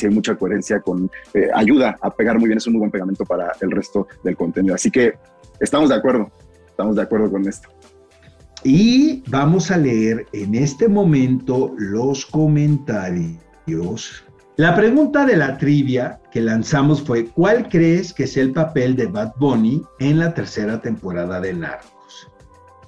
y 0.02 0.10
mucha 0.10 0.34
coherencia 0.34 0.80
con 0.80 1.08
eh, 1.32 1.48
ayuda 1.54 1.96
a 2.00 2.10
pegar 2.10 2.40
muy 2.40 2.48
bien, 2.48 2.58
es 2.58 2.66
un 2.66 2.72
muy 2.72 2.80
buen 2.80 2.90
pegamento 2.90 3.24
para 3.24 3.52
el 3.60 3.70
resto 3.70 4.08
del 4.24 4.36
contenido. 4.36 4.74
Así 4.74 4.90
que 4.90 5.14
estamos 5.60 5.90
de 5.90 5.94
acuerdo, 5.94 6.28
estamos 6.66 6.96
de 6.96 7.02
acuerdo 7.02 7.30
con 7.30 7.46
esto. 7.46 7.68
Y 8.64 9.24
vamos 9.28 9.72
a 9.72 9.76
leer 9.76 10.26
en 10.32 10.54
este 10.54 10.88
momento 10.88 11.74
los 11.76 12.24
comentarios. 12.26 14.24
La 14.56 14.76
pregunta 14.76 15.26
de 15.26 15.36
la 15.36 15.58
trivia 15.58 16.20
que 16.30 16.40
lanzamos 16.40 17.02
fue, 17.02 17.26
¿cuál 17.26 17.68
crees 17.68 18.12
que 18.12 18.24
es 18.24 18.36
el 18.36 18.52
papel 18.52 18.94
de 18.94 19.06
Bad 19.06 19.32
Bunny 19.40 19.82
en 19.98 20.20
la 20.20 20.32
tercera 20.32 20.80
temporada 20.80 21.40
de 21.40 21.54
Narcos? 21.54 22.28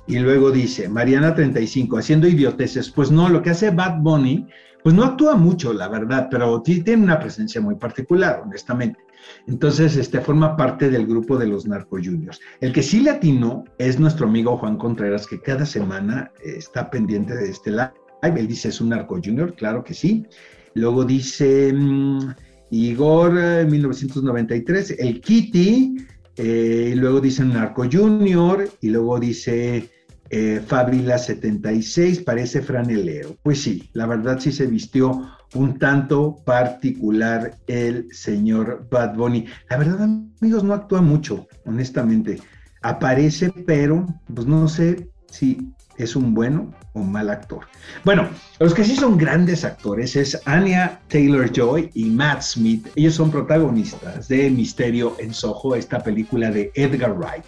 Y 0.07 0.19
luego 0.21 0.53
dice, 0.53 0.89
Mariana 0.89 1.35
35, 1.35 1.99
haciendo 1.99 2.29
idioteces, 2.29 2.91
pues 2.91 3.11
no, 3.11 3.29
lo 3.29 3.43
que 3.43 3.51
hace 3.51 3.71
Bad 3.71 3.99
Bunny, 4.01 4.47
pues 4.85 4.95
no 4.95 5.03
actúa 5.03 5.35
mucho, 5.35 5.73
la 5.73 5.89
verdad, 5.89 6.29
pero 6.31 6.63
tiene 6.63 7.03
una 7.03 7.19
presencia 7.19 7.61
muy 7.61 7.75
particular, 7.75 8.43
honestamente. 8.45 9.01
Entonces, 9.47 9.97
este 9.97 10.21
forma 10.21 10.57
parte 10.57 10.91
del 10.91 11.07
grupo 11.07 11.37
de 11.37 11.47
los 11.47 11.67
Narco 11.67 11.97
Juniors. 11.97 12.41
El 12.61 12.73
que 12.73 12.83
sí 12.83 13.01
latino 13.01 13.65
es 13.79 13.99
nuestro 13.99 14.27
amigo 14.27 14.57
Juan 14.57 14.77
Contreras, 14.77 15.27
que 15.27 15.41
cada 15.41 15.67
semana 15.67 16.31
eh, 16.45 16.55
está 16.57 16.91
pendiente 16.91 17.35
de 17.35 17.51
este 17.51 17.71
live. 17.71 17.93
Él 18.23 18.49
dice, 18.49 18.69
es 18.69 18.81
un 18.81 18.91
Narco 18.91 19.21
Junior, 19.23 19.55
claro 19.55 19.85
que 19.85 19.95
sí. 19.95 20.27
Luego 20.75 21.05
dice 21.05 21.73
mm, 21.73 22.35
Igor, 22.71 23.33
1993, 23.67 24.91
eh, 24.91 24.97
el 24.99 25.21
Kitty. 25.21 25.97
Eh, 26.37 26.91
y 26.93 26.95
luego 26.97 27.21
dice 27.21 27.45
Narco 27.45 27.85
Junior. 27.91 28.69
Y 28.81 28.89
luego 28.89 29.21
dice 29.21 29.91
eh, 30.31 30.63
Fábila 30.67 31.19
76, 31.19 32.23
parece 32.23 32.63
franelero. 32.63 33.37
Pues 33.43 33.63
sí, 33.63 33.91
la 33.93 34.07
verdad 34.07 34.39
sí 34.41 34.53
se 34.53 34.67
vistió 34.67 35.23
un 35.55 35.79
tanto 35.79 36.37
particular 36.45 37.57
el 37.67 38.09
señor 38.13 38.87
Bad 38.91 39.15
Bunny. 39.15 39.47
La 39.71 39.77
verdad, 39.77 40.03
amigos, 40.03 40.65
no 40.65 40.75
actúa 40.75 41.01
mucho, 41.01 41.47
honestamente. 41.65 42.41
Aparece, 42.83 43.53
pero 43.67 44.07
pues 44.33 44.47
no 44.47 44.69
sé 44.69 45.09
si 45.31 45.73
es 45.99 46.17
un 46.17 46.35
bueno 46.35 46.73
o 46.93 47.01
mal 47.01 47.31
actor. 47.31 47.67
Bueno, 48.05 48.29
los 48.59 48.75
que 48.75 48.85
sí 48.85 48.97
son 48.97 49.19
grandes 49.19 49.65
actores 49.65 50.17
es 50.17 50.41
Anya 50.45 51.01
Taylor 51.09 51.51
Joy 51.51 51.91
y 51.95 52.05
Matt 52.07 52.43
Smith. 52.43 52.89
Ellos 52.95 53.15
son 53.15 53.31
protagonistas 53.31 54.29
de 54.29 54.51
Misterio 54.51 55.17
en 55.19 55.35
Soho, 55.35 55.75
esta 55.75 56.03
película 56.03 56.51
de 56.51 56.71
Edgar 56.75 57.17
Wright. 57.17 57.45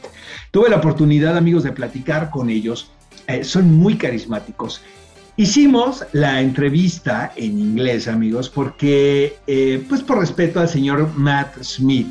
Tuve 0.50 0.68
la 0.68 0.76
oportunidad, 0.76 1.36
amigos, 1.36 1.62
de 1.62 1.72
platicar 1.72 2.30
con 2.30 2.50
ellos. 2.50 2.90
Eh, 3.26 3.44
son 3.44 3.72
muy 3.74 3.96
carismáticos. 3.96 4.82
Hicimos 5.38 6.04
la 6.12 6.40
entrevista 6.40 7.32
en 7.36 7.58
inglés, 7.58 8.08
amigos, 8.08 8.48
porque, 8.48 9.36
eh, 9.46 9.84
pues 9.86 10.02
por 10.02 10.18
respeto 10.18 10.60
al 10.60 10.68
señor 10.68 11.12
Matt 11.14 11.62
Smith. 11.62 12.08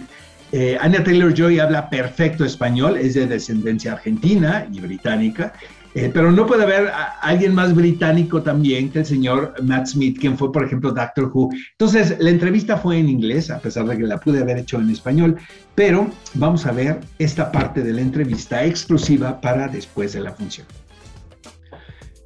Eh, 0.51 0.77
Anya 0.79 1.03
Taylor 1.03 1.33
Joy 1.33 1.59
habla 1.59 1.89
perfecto 1.89 2.45
español, 2.45 2.97
es 2.97 3.15
de 3.15 3.25
descendencia 3.25 3.93
argentina 3.93 4.67
y 4.71 4.79
británica, 4.79 5.53
eh, 5.95 6.11
pero 6.13 6.29
no 6.29 6.45
puede 6.45 6.63
haber 6.63 6.91
alguien 7.21 7.55
más 7.55 7.73
británico 7.73 8.43
también 8.43 8.89
que 8.89 8.99
el 8.99 9.05
señor 9.05 9.53
Matt 9.63 9.87
Smith, 9.87 10.19
quien 10.19 10.37
fue, 10.37 10.51
por 10.51 10.65
ejemplo, 10.65 10.91
Doctor 10.91 11.31
Who. 11.33 11.49
Entonces, 11.71 12.17
la 12.19 12.31
entrevista 12.31 12.75
fue 12.75 12.99
en 12.99 13.07
inglés, 13.07 13.49
a 13.49 13.59
pesar 13.59 13.85
de 13.85 13.97
que 13.97 14.03
la 14.03 14.19
pude 14.19 14.41
haber 14.41 14.57
hecho 14.57 14.77
en 14.77 14.89
español, 14.89 15.37
pero 15.73 16.09
vamos 16.33 16.65
a 16.65 16.73
ver 16.73 16.99
esta 17.17 17.49
parte 17.49 17.81
de 17.81 17.93
la 17.93 18.01
entrevista 18.01 18.65
exclusiva 18.65 19.39
para 19.39 19.69
después 19.69 20.11
de 20.11 20.19
la 20.19 20.33
función. 20.33 20.67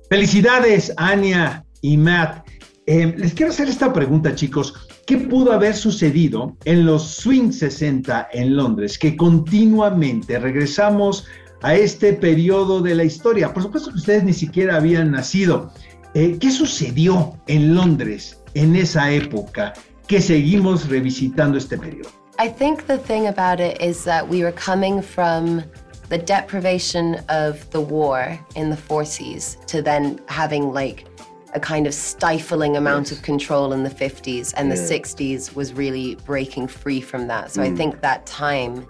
Felicidades, 0.09 0.91
Anya 0.97 1.63
y 1.81 1.95
Matt. 1.95 2.47
Eh, 2.87 3.13
les 3.15 3.35
quiero 3.35 3.51
hacer 3.51 3.69
esta 3.69 3.93
pregunta, 3.93 4.33
chicos. 4.33 4.73
¿Qué 5.05 5.17
pudo 5.17 5.51
haber 5.51 5.75
sucedido 5.75 6.57
en 6.65 6.87
los 6.87 7.07
Swing 7.07 7.51
60 7.51 8.29
en 8.33 8.55
Londres? 8.55 8.97
Que 8.97 9.15
continuamente 9.15 10.39
regresamos 10.39 11.27
a 11.61 11.75
este 11.75 12.13
periodo 12.13 12.81
de 12.81 12.95
la 12.95 13.03
historia. 13.03 13.53
Por 13.53 13.63
supuesto 13.63 13.91
que 13.91 13.97
ustedes 13.97 14.23
ni 14.23 14.33
siquiera 14.33 14.77
habían 14.77 15.11
nacido. 15.11 15.71
Eh, 16.13 16.37
¿Qué 16.39 16.51
sucedió 16.51 17.37
en 17.47 17.75
Londres 17.75 18.39
en 18.53 18.75
esa 18.75 19.11
época 19.11 19.73
que 20.07 20.21
seguimos 20.21 20.89
revisitando 20.89 21.57
este 21.57 21.77
periodo? 21.77 22.09
I 22.39 22.47
think 22.47 22.87
the 22.87 22.97
thing 22.97 23.27
about 23.27 23.59
it 23.59 23.81
is 23.81 24.03
that 24.05 24.27
we 24.27 24.43
were 24.43 24.53
coming 24.53 25.01
from 25.01 25.61
the 26.07 26.17
deprivation 26.17 27.15
of 27.29 27.69
the 27.71 27.81
war 27.81 28.39
in 28.55 28.69
the 28.69 28.77
40s 28.77 29.63
to 29.67 29.81
then 29.81 30.19
having 30.27 30.73
like 30.73 31.05
a 31.53 31.59
kind 31.59 31.85
of 31.85 31.93
stifling 31.93 32.77
amount 32.77 33.11
of 33.11 33.21
control 33.21 33.73
in 33.73 33.83
the 33.83 33.89
50s 33.89 34.53
and 34.55 34.69
yeah. 34.69 34.75
the 34.75 34.81
60s 34.81 35.55
was 35.55 35.73
really 35.73 36.15
breaking 36.25 36.67
free 36.67 37.01
from 37.01 37.27
that. 37.27 37.51
So 37.51 37.61
mm. 37.61 37.71
I 37.71 37.75
think 37.75 38.01
that 38.01 38.25
time 38.25 38.87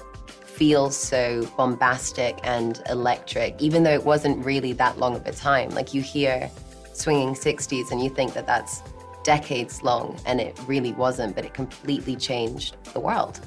feels 0.59 0.97
so 0.97 1.41
bombastic 1.55 2.37
and 2.43 2.81
electric, 2.89 3.55
even 3.59 3.81
though 3.83 3.93
it 3.93 4.03
wasn't 4.03 4.37
really 4.45 4.73
that 4.73 4.99
long 4.99 5.15
of 5.15 5.25
a 5.25 5.31
time. 5.31 5.69
Like 5.69 5.93
you 5.93 6.01
hear 6.01 6.51
swinging 6.91 7.33
60s 7.33 7.91
and 7.91 8.03
you 8.03 8.09
think 8.09 8.33
that 8.33 8.45
that's 8.45 8.83
decades 9.23 9.81
long, 9.83 10.19
and 10.25 10.41
it 10.41 10.59
really 10.67 10.91
wasn't, 10.91 11.33
but 11.33 11.45
it 11.45 11.53
completely 11.53 12.17
changed 12.17 12.75
the 12.91 12.99
world. 12.99 13.39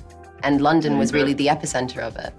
And 0.42 0.62
London 0.62 0.96
was 0.96 1.12
really 1.12 1.34
the 1.34 1.48
epicenter 1.48 1.98
of 1.98 2.16
it. 2.16 2.32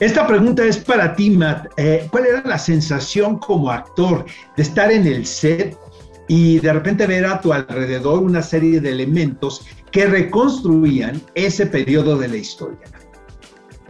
Esta 0.00 0.26
pregunta 0.26 0.64
es 0.64 0.78
para 0.78 1.14
ti, 1.14 1.30
Matt. 1.30 1.68
Eh, 1.76 2.08
¿Cuál 2.10 2.26
era 2.26 2.42
la 2.44 2.58
sensación 2.58 3.38
como 3.38 3.70
actor 3.70 4.26
de 4.56 4.62
estar 4.64 4.90
en 4.90 5.06
el 5.06 5.24
set 5.24 5.78
y 6.26 6.58
de 6.58 6.72
repente 6.72 7.06
ver 7.06 7.24
a 7.24 7.40
tu 7.40 7.52
alrededor 7.52 8.18
una 8.18 8.42
serie 8.42 8.80
de 8.80 8.90
elementos 8.90 9.64
que 9.92 10.06
reconstruían 10.06 11.22
ese 11.36 11.66
periodo 11.66 12.18
de 12.18 12.26
la 12.26 12.36
historia? 12.36 12.88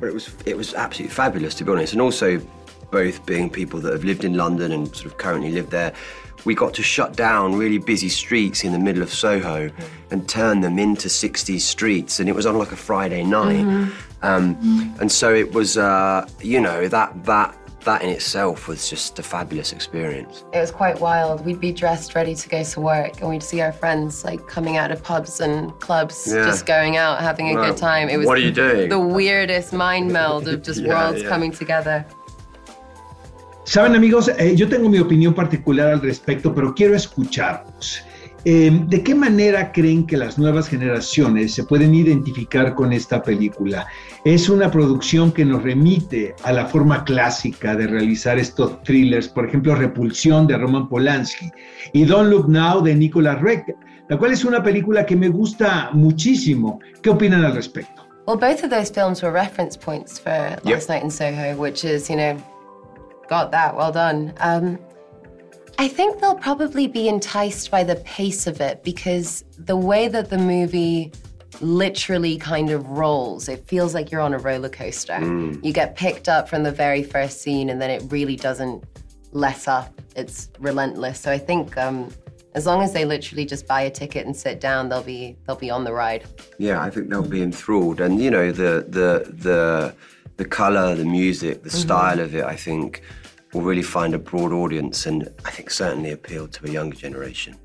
But 0.03 0.09
it 0.09 0.15
was 0.15 0.35
it 0.47 0.57
was 0.57 0.75
absolutely 0.75 1.15
fabulous 1.15 1.55
to 1.55 1.65
be 1.65 1.71
honest, 1.71 1.93
and 1.93 2.03
also 2.03 2.41
both 2.91 3.25
being 3.25 3.49
people 3.49 3.79
that 3.79 3.93
have 3.93 4.03
lived 4.03 4.25
in 4.25 4.35
London 4.35 4.73
and 4.73 4.89
sort 4.89 5.07
of 5.07 5.17
currently 5.17 5.53
live 5.53 5.71
there, 5.71 5.95
we 6.45 6.57
got 6.57 6.75
to 6.75 6.83
shut 6.83 7.15
down 7.15 7.55
really 7.55 7.79
busy 7.79 8.09
streets 8.09 8.65
in 8.65 8.73
the 8.73 8.81
middle 8.81 9.01
of 9.01 9.15
Soho 9.15 9.71
and 10.11 10.29
turn 10.29 10.61
them 10.61 10.81
into 10.81 11.07
60s 11.07 11.61
streets, 11.61 12.19
and 12.19 12.29
it 12.29 12.35
was 12.35 12.47
on 12.47 12.59
like 12.59 12.73
a 12.73 12.77
Friday 12.77 13.23
night, 13.23 13.65
mm-hmm. 13.65 13.93
Um, 14.25 14.57
mm. 14.57 15.01
and 15.01 15.13
so 15.13 15.33
it 15.33 15.53
was, 15.53 15.79
uh, 15.79 16.29
you 16.41 16.61
know, 16.61 16.89
that 16.89 17.25
that 17.25 17.57
that 17.85 18.03
in 18.03 18.09
itself 18.09 18.69
was 18.69 18.89
just 18.89 19.19
a 19.19 19.23
fabulous 19.23 19.73
experience. 19.73 20.45
It 20.53 20.59
was 20.59 20.71
quite 20.71 21.01
wild. 21.01 21.45
We'd 21.45 21.61
be 21.61 21.73
dressed 21.73 22.15
ready 22.15 22.35
to 22.35 22.49
go 22.49 22.63
to 22.63 22.81
work 22.81 23.21
and 23.21 23.29
we'd 23.29 23.43
see 23.43 23.61
our 23.61 23.73
friends 23.73 24.25
like 24.25 24.47
coming 24.47 24.77
out 24.77 24.91
of 24.91 25.03
pubs 25.03 25.41
and 25.41 25.73
clubs, 25.81 26.27
yeah. 26.27 26.45
just 26.45 26.67
going 26.67 26.97
out, 26.97 27.21
having 27.21 27.51
a 27.51 27.55
well, 27.55 27.71
good 27.71 27.77
time. 27.77 28.09
It 28.09 28.17
was 28.17 28.27
what 28.27 28.39
are 28.39 28.41
you 28.41 28.53
doing? 28.53 28.89
The 28.89 28.99
weirdest 28.99 29.73
mind 29.73 30.13
meld 30.13 30.49
of 30.49 30.63
just 30.63 30.81
yeah, 30.83 30.89
worlds 30.89 31.23
yeah. 31.23 31.29
coming 31.29 31.53
together. 31.53 32.07
Saben 33.65 33.95
amigos, 33.95 34.29
eh, 34.29 34.55
yo 34.57 34.69
tengo 34.69 34.89
mi 34.89 34.99
opinión 34.99 35.35
particular 35.35 35.93
al 35.93 36.01
respecto, 36.01 36.55
pero 36.55 36.75
quiero 36.75 36.95
escucharlos. 36.95 38.03
Em, 38.45 38.89
¿De 38.89 39.03
qué 39.05 39.15
manera 39.15 39.71
creen 39.71 40.05
que 40.05 40.17
las 40.17 40.37
nuevas 40.37 40.69
generaciones 40.69 41.55
se 41.55 41.63
pueden 41.63 41.95
identificar 41.95 42.75
con 42.75 42.93
esta 42.93 43.23
película? 43.23 43.87
Es 44.25 44.49
una 44.49 44.71
producción 44.71 45.33
que 45.33 45.45
nos 45.45 45.65
remite 45.65 46.37
a 46.45 46.53
la 46.53 46.67
forma 46.67 47.05
clásica 47.05 47.75
de 47.75 47.89
realizar 47.89 48.39
estos 48.39 48.81
thrillers, 48.85 49.27
por 49.27 49.49
ejemplo, 49.49 49.75
Repulsión 49.75 50.47
de 50.47 50.57
Roman 50.57 50.89
Polanski 50.89 51.51
y 51.93 52.05
Don't 52.05 52.31
Look 52.31 52.49
Now 52.49 52.81
de 52.83 52.95
Nicolas 52.95 53.41
Reck, 53.43 53.75
la 54.09 54.17
cual 54.17 54.31
es 54.31 54.45
una 54.45 54.63
película 54.63 55.05
que 55.05 55.17
me 55.17 55.29
gusta 55.29 55.91
muchísimo. 55.93 56.79
¿Qué 57.03 57.11
opinan 57.11 57.45
al 57.45 57.57
respecto? 57.57 58.07
Well, 58.29 58.37
both 58.37 58.63
of 58.63 58.71
those 58.71 58.91
films 58.91 59.23
were 59.23 59.33
reference 59.33 59.77
points 59.77 60.21
for 60.21 60.57
Last 60.63 60.89
Night 60.89 61.03
in 61.03 61.11
Soho, 61.11 61.57
which 61.57 61.85
is, 61.85 62.09
you 62.09 62.15
know, 62.15 62.37
got 63.29 63.51
that, 63.51 63.77
well 63.77 63.91
done. 63.91 64.33
Um, 64.39 64.79
I 65.79 65.89
think 65.89 66.21
they'll 66.21 66.37
probably 66.37 66.87
be 66.87 67.09
enticed 67.09 67.73
by 67.73 67.83
the 67.83 67.97
pace 68.05 68.47
of 68.47 68.61
it 68.61 68.85
because 68.85 69.45
the 69.59 69.77
way 69.77 70.07
that 70.07 70.31
the 70.31 70.39
movie 70.39 71.11
literally 71.63 72.37
kind 72.37 72.71
of 72.71 72.87
rolls, 72.89 73.49
it 73.49 73.67
feels 73.67 73.95
like 73.95 74.11
you're 74.11 74.21
on 74.21 74.35
a 74.35 74.39
roller 74.39 74.69
coaster. 74.69 75.15
Mm. 75.15 75.65
You 75.65 75.73
get 75.73 75.97
picked 75.97 76.29
up 76.29 76.49
from 76.49 76.63
the 76.63 76.73
very 76.73 77.03
first 77.03 77.41
scene 77.41 77.71
and 77.71 77.81
then 77.81 77.91
it 77.91 78.03
really 78.11 78.37
doesn't 78.37 78.85
let 79.33 79.69
up. 79.69 80.01
It's 80.17 80.51
relentless. 80.59 81.21
So 81.21 81.31
I 81.31 81.39
think 81.39 81.77
um, 81.77 82.11
as 82.55 82.67
long 82.67 82.83
as 82.83 82.93
they 82.93 83.05
literally 83.05 83.45
just 83.45 83.67
buy 83.67 83.83
a 83.83 83.91
ticket 83.91 84.27
and 84.27 84.37
sit 84.37 84.61
down, 84.61 84.89
they'll 84.89 85.03
be 85.03 85.37
they'll 85.47 85.57
be 85.57 85.71
on 85.71 85.85
the 85.85 85.93
ride. 85.93 86.25
Yeah, 86.59 86.83
I 86.83 86.91
think 86.91 87.09
they'll 87.09 87.23
be 87.23 87.43
enthralled, 87.43 88.01
and 88.01 88.21
you 88.21 88.31
know 88.31 88.53
the 88.53 88.85
the 88.89 89.33
the 89.33 89.95
the 90.37 90.45
color, 90.45 90.95
the 90.95 91.05
music, 91.05 91.63
the 91.63 91.71
mm-hmm. 91.71 91.79
style 91.79 92.21
of 92.21 92.35
it. 92.35 92.45
I 92.45 92.57
think 92.57 93.03
will 93.53 93.63
really 93.63 93.83
find 93.83 94.15
a 94.15 94.19
broad 94.19 94.53
audience 94.53 95.07
and 95.07 95.29
I 95.45 95.51
think 95.51 95.71
certainly 95.71 96.11
appeal 96.11 96.49
to 96.49 96.67
a 96.67 96.71
younger 96.71 96.97
generation. 96.97 97.57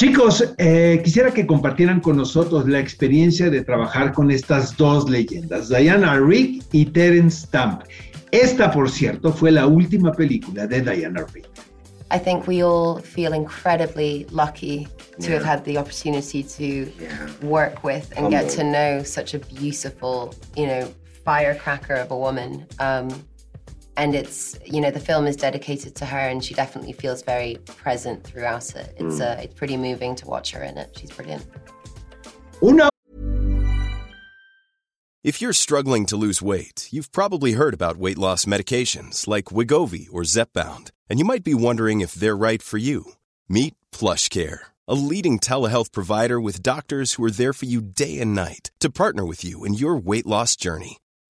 Chicos, 0.00 0.42
eh, 0.56 1.02
quisiera 1.04 1.30
que 1.30 1.46
compartieran 1.46 2.00
con 2.00 2.16
nosotros 2.16 2.66
la 2.66 2.78
experiencia 2.78 3.50
de 3.50 3.62
trabajar 3.62 4.14
con 4.14 4.30
estas 4.30 4.74
dos 4.78 5.10
leyendas, 5.10 5.68
Diana 5.68 6.18
Rigg 6.18 6.62
y 6.72 6.86
Terence 6.86 7.42
Stamp. 7.46 7.82
Esta, 8.30 8.70
por 8.70 8.88
cierto, 8.88 9.30
fue 9.30 9.50
la 9.50 9.66
última 9.66 10.10
película 10.10 10.66
de 10.66 10.80
Diana 10.80 11.26
Rigg. 11.34 11.44
I 12.10 12.18
think 12.18 12.48
we 12.48 12.62
all 12.62 12.98
feel 13.02 13.34
incredibly 13.34 14.26
lucky 14.30 14.88
to 15.18 15.28
yeah. 15.28 15.34
have 15.34 15.44
had 15.44 15.64
the 15.64 15.76
opportunity 15.76 16.42
to 16.44 16.90
yeah. 16.98 17.28
work 17.42 17.84
with 17.84 18.10
and 18.16 18.32
Humble. 18.32 18.40
get 18.40 18.48
to 18.56 18.64
know 18.64 19.02
such 19.02 19.34
a 19.34 19.38
beautiful, 19.38 20.34
you 20.56 20.66
know, 20.66 20.90
firecracker 21.26 21.96
of 21.96 22.10
a 22.10 22.16
woman. 22.16 22.66
Um, 22.78 23.10
and 24.00 24.14
it's 24.14 24.58
you 24.64 24.80
know 24.80 24.90
the 24.90 25.00
film 25.00 25.26
is 25.26 25.36
dedicated 25.36 25.94
to 25.94 26.06
her 26.06 26.18
and 26.18 26.42
she 26.42 26.54
definitely 26.54 26.92
feels 26.92 27.22
very 27.22 27.58
present 27.66 28.24
throughout 28.24 28.74
it. 28.74 28.94
It's 28.96 29.20
mm. 29.20 29.38
uh, 29.38 29.42
it's 29.42 29.54
pretty 29.54 29.76
moving 29.76 30.16
to 30.16 30.26
watch 30.26 30.52
her 30.52 30.62
in 30.62 30.78
it. 30.78 30.96
She's 30.98 31.10
brilliant. 31.10 31.44
Uno. 32.62 32.88
if 35.22 35.40
you're 35.40 35.52
struggling 35.52 36.04
to 36.06 36.16
lose 36.16 36.40
weight 36.42 36.88
you've 36.90 37.12
probably 37.12 37.52
heard 37.52 37.74
about 37.74 37.96
weight 37.96 38.18
loss 38.18 38.44
medications 38.44 39.26
like 39.26 39.46
Wigovi 39.56 40.06
or 40.10 40.22
Zepbound 40.22 40.90
and 41.08 41.18
you 41.18 41.24
might 41.24 41.44
be 41.44 41.54
wondering 41.54 42.00
if 42.00 42.12
they're 42.14 42.36
right 42.48 42.62
for 42.62 42.78
you. 42.78 43.12
Meet 43.48 43.74
PlushCare 43.92 44.60
a 44.88 44.94
leading 44.94 45.38
telehealth 45.38 45.92
provider 45.92 46.40
with 46.40 46.64
doctors 46.64 47.12
who 47.12 47.24
are 47.24 47.30
there 47.30 47.52
for 47.52 47.66
you 47.66 47.80
day 47.80 48.18
and 48.18 48.34
night 48.34 48.72
to 48.80 48.90
partner 48.90 49.24
with 49.24 49.44
you 49.44 49.64
in 49.64 49.72
your 49.74 49.96
weight 49.96 50.26
loss 50.26 50.56
journey 50.56 50.98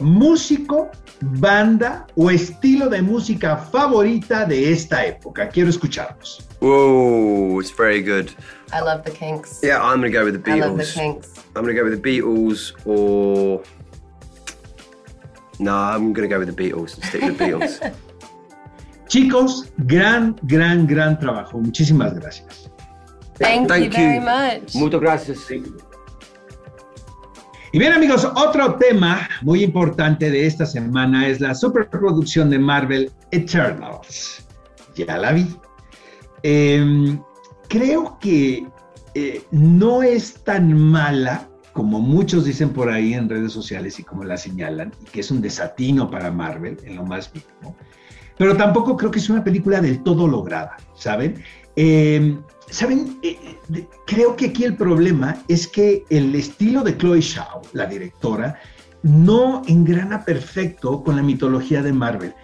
¿Músico, 0.00 0.90
banda 1.20 2.06
o 2.16 2.30
estilo 2.30 2.88
de 2.88 3.00
música 3.00 3.56
favorita 3.56 4.44
de 4.44 4.72
esta 4.72 5.04
época? 5.04 5.48
Quiero 5.48 5.70
escucharlos. 5.70 6.46
Whoa, 6.60 7.60
it's 7.60 7.70
very 7.70 8.02
good. 8.02 8.30
I 8.72 8.80
love 8.80 9.02
the 9.04 9.10
Kinks. 9.10 9.60
Yeah, 9.62 9.80
I'm 9.82 10.00
going 10.00 10.12
to 10.12 10.18
go 10.18 10.24
with 10.24 10.34
the 10.34 10.50
Beatles. 10.50 10.62
I 10.62 10.66
love 10.66 10.78
the 10.78 10.84
Kinks. 10.84 11.32
I'm 11.54 11.64
going 11.64 11.74
to 11.74 11.80
go 11.80 11.88
with 11.88 12.02
the 12.02 12.20
Beatles 12.20 12.72
or. 12.84 13.62
No, 15.58 15.74
I'm 15.74 16.12
going 16.12 16.28
to 16.28 16.34
go 16.34 16.38
with 16.38 16.54
the 16.54 16.70
Beatles 16.70 16.94
and 16.96 17.04
stick 17.04 17.22
with 17.22 17.38
the 17.38 17.44
Beatles. 17.44 17.94
Chicos, 19.08 19.70
gran, 19.86 20.38
gran, 20.46 20.86
gran 20.86 21.18
trabajo. 21.18 21.58
Muchísimas 21.60 22.12
gracias. 22.14 22.68
Thank, 23.36 23.68
Thank 23.68 23.84
you, 23.84 23.90
you 23.90 24.06
very 24.06 24.20
much. 24.20 24.74
Muchas 24.74 25.00
gracias. 25.00 25.46
Y 27.76 27.78
bien 27.78 27.92
amigos, 27.92 28.26
otro 28.36 28.76
tema 28.76 29.28
muy 29.42 29.62
importante 29.62 30.30
de 30.30 30.46
esta 30.46 30.64
semana 30.64 31.28
es 31.28 31.42
la 31.42 31.54
superproducción 31.54 32.48
de 32.48 32.58
Marvel 32.58 33.12
Eternals. 33.32 34.46
Ya 34.94 35.18
la 35.18 35.32
vi. 35.32 35.46
Eh, 36.42 37.18
creo 37.68 38.18
que 38.18 38.66
eh, 39.14 39.42
no 39.50 40.02
es 40.02 40.42
tan 40.42 40.72
mala 40.72 41.50
como 41.74 42.00
muchos 42.00 42.46
dicen 42.46 42.70
por 42.70 42.88
ahí 42.88 43.12
en 43.12 43.28
redes 43.28 43.52
sociales 43.52 44.00
y 44.00 44.04
como 44.04 44.24
la 44.24 44.38
señalan, 44.38 44.90
y 45.02 45.10
que 45.10 45.20
es 45.20 45.30
un 45.30 45.42
desatino 45.42 46.10
para 46.10 46.30
Marvel 46.30 46.78
en 46.82 46.96
lo 46.96 47.04
más 47.04 47.30
mínimo, 47.34 47.76
pero 48.38 48.56
tampoco 48.56 48.96
creo 48.96 49.10
que 49.10 49.18
es 49.18 49.28
una 49.28 49.44
película 49.44 49.82
del 49.82 50.02
todo 50.02 50.26
lograda, 50.26 50.78
¿saben? 50.94 51.44
Eh, 51.76 52.38
Saben, 52.70 53.18
eh, 53.22 53.56
creo 54.06 54.36
que 54.36 54.46
aquí 54.46 54.64
el 54.64 54.76
problema 54.76 55.42
es 55.48 55.68
que 55.68 56.04
el 56.10 56.34
estilo 56.34 56.82
de 56.82 56.96
Chloe 56.96 57.20
Shaw, 57.20 57.62
la 57.72 57.86
directora, 57.86 58.58
no 59.02 59.62
engrana 59.66 60.24
perfecto 60.24 61.02
con 61.02 61.16
la 61.16 61.22
mitología 61.22 61.82
de 61.82 61.92
Marvel. 61.92 62.34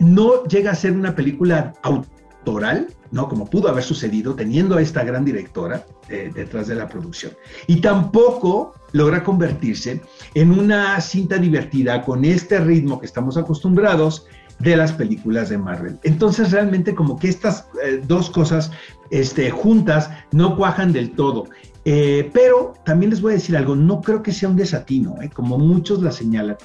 no 0.00 0.44
llega 0.44 0.72
a 0.72 0.74
ser 0.74 0.92
una 0.92 1.14
película 1.14 1.72
autoral, 1.82 2.88
¿no? 3.12 3.28
Como 3.28 3.46
pudo 3.46 3.68
haber 3.68 3.84
sucedido 3.84 4.34
teniendo 4.34 4.76
a 4.76 4.82
esta 4.82 5.04
gran 5.04 5.24
directora 5.24 5.86
eh, 6.08 6.30
detrás 6.34 6.66
de 6.66 6.74
la 6.74 6.88
producción. 6.88 7.32
Y 7.66 7.80
tampoco 7.80 8.74
logra 8.92 9.22
convertirse 9.22 10.00
en 10.34 10.50
una 10.50 11.00
cinta 11.00 11.38
divertida 11.38 12.02
con 12.02 12.24
este 12.24 12.58
ritmo 12.58 12.98
que 12.98 13.06
estamos 13.06 13.36
acostumbrados 13.36 14.26
de 14.58 14.76
las 14.76 14.92
películas 14.92 15.48
de 15.48 15.58
Marvel. 15.58 15.98
Entonces 16.02 16.52
realmente 16.52 16.94
como 16.94 17.18
que 17.18 17.28
estas 17.28 17.66
eh, 17.84 18.02
dos 18.06 18.30
cosas 18.30 18.70
este, 19.10 19.50
juntas 19.50 20.10
no 20.30 20.56
cuajan 20.56 20.92
del 20.92 21.12
todo. 21.12 21.48
Eh, 21.84 22.30
pero 22.32 22.74
también 22.84 23.10
les 23.10 23.20
voy 23.20 23.32
a 23.32 23.36
decir 23.36 23.56
algo, 23.56 23.74
no 23.74 24.00
creo 24.00 24.22
que 24.22 24.32
sea 24.32 24.48
un 24.48 24.56
desatino, 24.56 25.16
como 25.34 25.58
muchos 25.58 26.00
la 26.02 26.12
señalan. 26.12 26.56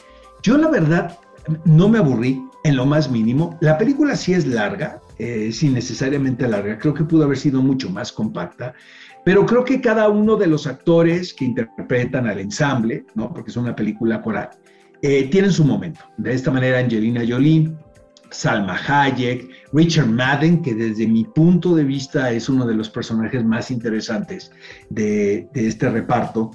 Yo 0.44 0.58
la 0.58 0.70
verdad 0.70 1.18
no 1.66 1.90
me 1.90 1.98
aburrí 1.98 2.44
en 2.64 2.76
lo 2.76 2.86
más 2.86 3.10
mínimo. 3.10 3.58
La 3.62 3.78
película 3.78 4.16
sí 4.16 4.34
es 4.34 4.46
larga, 4.46 5.02
eh, 5.18 5.52
sin 5.52 5.74
necesariamente 5.74 6.48
larga, 6.48 6.78
creo 6.78 6.94
que 6.94 7.04
pudo 7.04 7.24
haber 7.24 7.38
sido 7.38 7.62
mucho 7.62 7.90
más 7.90 8.12
compacta, 8.12 8.74
pero 9.26 9.46
creo 9.46 9.66
que 9.66 9.82
cada 9.82 10.08
uno 10.10 10.36
de 10.36 10.48
los 10.48 10.68
actores 10.68 11.34
que 11.34 11.46
interpretan 11.46 12.28
al 12.28 12.40
ensamble, 12.40 13.06
¿no? 13.16 13.34
porque 13.34 13.52
es 13.52 13.58
una 13.58 13.76
película 13.76 14.22
coral, 14.22 14.50
eh, 15.02 15.28
tienen 15.30 15.52
su 15.52 15.64
momento. 15.64 16.02
De 16.18 16.34
esta 16.34 16.52
manera, 16.52 16.80
Angelina 16.80 17.22
Jolie, 17.28 17.72
Salma 18.32 18.78
Hayek, 18.88 19.50
Richard 19.74 20.08
Madden, 20.08 20.62
que 20.62 20.74
desde 20.74 21.08
mi 21.08 21.24
punto 21.24 21.76
de 21.76 21.84
vista 21.84 22.32
es 22.32 22.50
uno 22.50 22.66
de 22.66 22.76
los 22.76 22.90
personajes 22.90 23.44
más 23.44 23.72
interesantes 23.72 24.52
de, 24.90 25.48
este 25.54 25.90
reparto, 25.90 26.52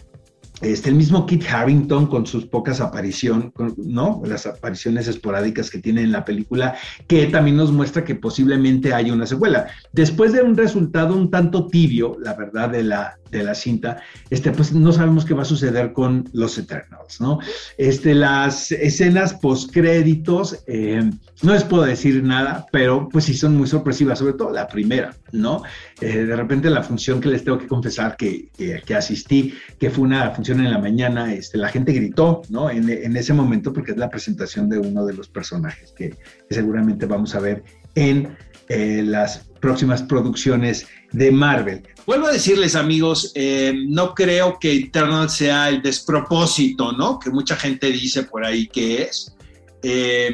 este, 0.60 0.90
el 0.90 0.94
mismo 0.94 1.26
Kit 1.26 1.44
Harrington 1.50 2.06
con 2.06 2.26
sus 2.26 2.46
pocas 2.46 2.80
apariciones, 2.80 3.50
¿no? 3.76 4.22
Las 4.24 4.46
apariciones 4.46 5.08
esporádicas 5.08 5.70
que 5.70 5.78
tiene 5.78 6.02
en 6.02 6.12
la 6.12 6.24
película, 6.24 6.76
que 7.08 7.26
también 7.26 7.56
nos 7.56 7.72
muestra 7.72 8.04
que 8.04 8.14
posiblemente 8.14 8.94
haya 8.94 9.12
una 9.12 9.26
secuela. 9.26 9.66
Después 9.92 10.32
de 10.32 10.42
un 10.42 10.56
resultado 10.56 11.16
un 11.16 11.30
tanto 11.30 11.66
tibio, 11.66 12.16
la 12.20 12.34
verdad, 12.34 12.70
de 12.70 12.84
la, 12.84 13.18
de 13.32 13.42
la 13.42 13.54
cinta, 13.54 14.02
este, 14.30 14.52
pues 14.52 14.72
no 14.72 14.92
sabemos 14.92 15.24
qué 15.24 15.34
va 15.34 15.42
a 15.42 15.46
suceder 15.46 15.92
con 15.92 16.28
los 16.32 16.56
Eternals, 16.58 17.20
¿no? 17.20 17.40
Este, 17.78 18.14
las 18.14 18.70
escenas 18.70 19.34
postcréditos, 19.34 20.62
eh, 20.66 21.10
no 21.42 21.52
les 21.54 21.64
puedo 21.64 21.82
decir 21.82 22.22
nada, 22.22 22.66
pero 22.70 23.08
pues 23.08 23.24
sí 23.24 23.34
son 23.34 23.56
muy 23.56 23.66
sorpresivas, 23.66 24.18
sobre 24.18 24.34
todo 24.34 24.52
la 24.52 24.68
primera, 24.68 25.16
¿no? 25.32 25.62
Eh, 26.00 26.24
de 26.24 26.36
repente 26.36 26.70
la 26.70 26.82
función 26.82 27.20
que 27.20 27.28
les 27.28 27.42
tengo 27.42 27.58
que 27.58 27.66
confesar 27.66 28.16
que, 28.16 28.50
que, 28.56 28.94
asistí, 28.94 29.54
que 29.80 29.90
fue 29.90 30.04
una 30.04 30.30
función 30.30 30.60
en 30.60 30.70
la 30.70 30.78
mañana, 30.78 31.32
este, 31.32 31.58
la 31.58 31.68
gente 31.68 31.92
gritó, 31.92 32.42
¿no? 32.50 32.70
En, 32.70 32.88
en, 32.88 33.16
ese 33.16 33.32
momento 33.32 33.72
porque 33.72 33.92
es 33.92 33.96
la 33.96 34.10
presentación 34.10 34.68
de 34.68 34.78
uno 34.78 35.06
de 35.06 35.14
los 35.14 35.28
personajes 35.28 35.92
que, 35.92 36.16
seguramente 36.50 37.06
vamos 37.06 37.34
a 37.34 37.40
ver 37.40 37.64
en 37.94 38.36
eh, 38.68 39.02
las 39.02 39.51
próximas 39.62 40.02
producciones 40.02 40.86
de 41.12 41.30
Marvel. 41.30 41.88
Vuelvo 42.04 42.26
a 42.26 42.32
decirles, 42.32 42.74
amigos, 42.74 43.32
eh, 43.34 43.72
no 43.86 44.12
creo 44.12 44.58
que 44.58 44.74
Eternal 44.74 45.30
sea 45.30 45.70
el 45.70 45.80
despropósito, 45.80 46.92
¿no? 46.92 47.18
Que 47.18 47.30
mucha 47.30 47.56
gente 47.56 47.90
dice 47.90 48.24
por 48.24 48.44
ahí 48.44 48.66
que 48.66 49.02
es. 49.04 49.34
Eh, 49.82 50.30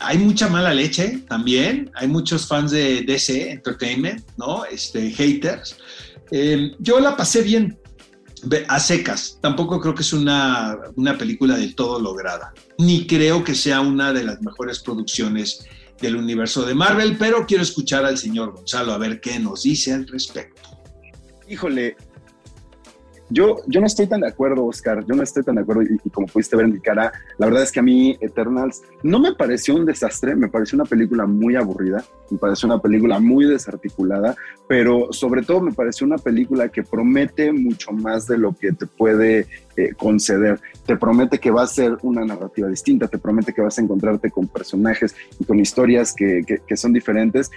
hay 0.00 0.18
mucha 0.18 0.48
mala 0.48 0.74
leche 0.74 1.20
también, 1.28 1.90
hay 1.94 2.08
muchos 2.08 2.46
fans 2.46 2.72
de 2.72 3.02
DC 3.02 3.52
Entertainment, 3.52 4.22
¿no? 4.36 4.64
Este, 4.64 5.10
haters. 5.10 5.76
Eh, 6.32 6.72
yo 6.78 7.00
la 7.00 7.16
pasé 7.16 7.42
bien, 7.42 7.78
a 8.68 8.80
secas. 8.80 9.38
Tampoco 9.40 9.80
creo 9.80 9.94
que 9.94 10.02
es 10.02 10.12
una, 10.12 10.76
una 10.96 11.16
película 11.16 11.56
del 11.56 11.74
todo 11.74 12.00
lograda, 12.00 12.52
ni 12.78 13.06
creo 13.06 13.44
que 13.44 13.54
sea 13.54 13.80
una 13.80 14.12
de 14.12 14.24
las 14.24 14.40
mejores 14.42 14.80
producciones 14.80 15.66
del 16.00 16.16
universo 16.16 16.64
de 16.64 16.74
Marvel, 16.74 17.16
pero 17.18 17.46
quiero 17.46 17.62
escuchar 17.62 18.04
al 18.04 18.18
señor 18.18 18.52
Gonzalo 18.52 18.92
a 18.92 18.98
ver 18.98 19.20
qué 19.20 19.38
nos 19.38 19.62
dice 19.62 19.92
al 19.92 20.06
respecto. 20.06 20.62
Híjole, 21.48 21.96
yo, 23.30 23.58
yo 23.66 23.80
no 23.80 23.86
estoy 23.86 24.06
tan 24.06 24.20
de 24.20 24.28
acuerdo, 24.28 24.66
Oscar. 24.66 25.04
Yo 25.06 25.14
no 25.14 25.22
estoy 25.22 25.42
tan 25.42 25.54
de 25.54 25.62
acuerdo. 25.62 25.82
Y, 25.82 26.10
como 26.10 26.26
pudiste 26.26 26.56
ver 26.56 26.66
en 26.66 26.72
mi 26.72 26.80
cara, 26.80 27.12
la 27.38 27.46
verdad 27.46 27.62
es 27.62 27.72
que 27.72 27.80
a 27.80 27.82
mí 27.82 28.16
Eternals 28.20 28.82
no 29.02 29.18
me 29.20 29.34
pareció 29.34 29.74
un 29.76 29.86
desastre. 29.86 30.34
Me 30.34 30.48
pareció 30.48 30.76
una 30.76 30.84
película 30.84 31.26
muy 31.26 31.56
aburrida. 31.56 32.04
Me 32.30 32.38
pareció 32.38 32.66
una 32.66 32.80
película 32.80 33.18
muy 33.20 33.46
desarticulada. 33.46 34.36
Pero 34.68 35.12
sobre 35.12 35.42
todo 35.42 35.60
me 35.60 35.72
pareció 35.72 36.06
una 36.06 36.18
película 36.18 36.68
que 36.68 36.82
promete 36.82 37.52
mucho 37.52 37.92
más 37.92 38.26
de 38.26 38.38
lo 38.38 38.52
que 38.52 38.72
te 38.72 38.86
puede 38.86 39.46
eh, 39.76 39.94
conceder. 39.96 40.60
Te 40.84 40.96
promete 40.96 41.38
que 41.38 41.50
va 41.50 41.62
a 41.62 41.66
ser 41.66 41.96
una 42.02 42.24
narrativa 42.24 42.68
distinta. 42.68 43.08
Te 43.08 43.18
promete 43.18 43.52
que 43.52 43.62
vas 43.62 43.78
a 43.78 43.82
encontrarte 43.82 44.30
con 44.30 44.48
personajes 44.48 45.14
y 45.38 45.44
con 45.44 45.60
historias 45.60 46.12
que, 46.12 46.42
que, 46.46 46.58
que 46.66 46.76
son 46.76 46.92
diferentes 46.92 47.50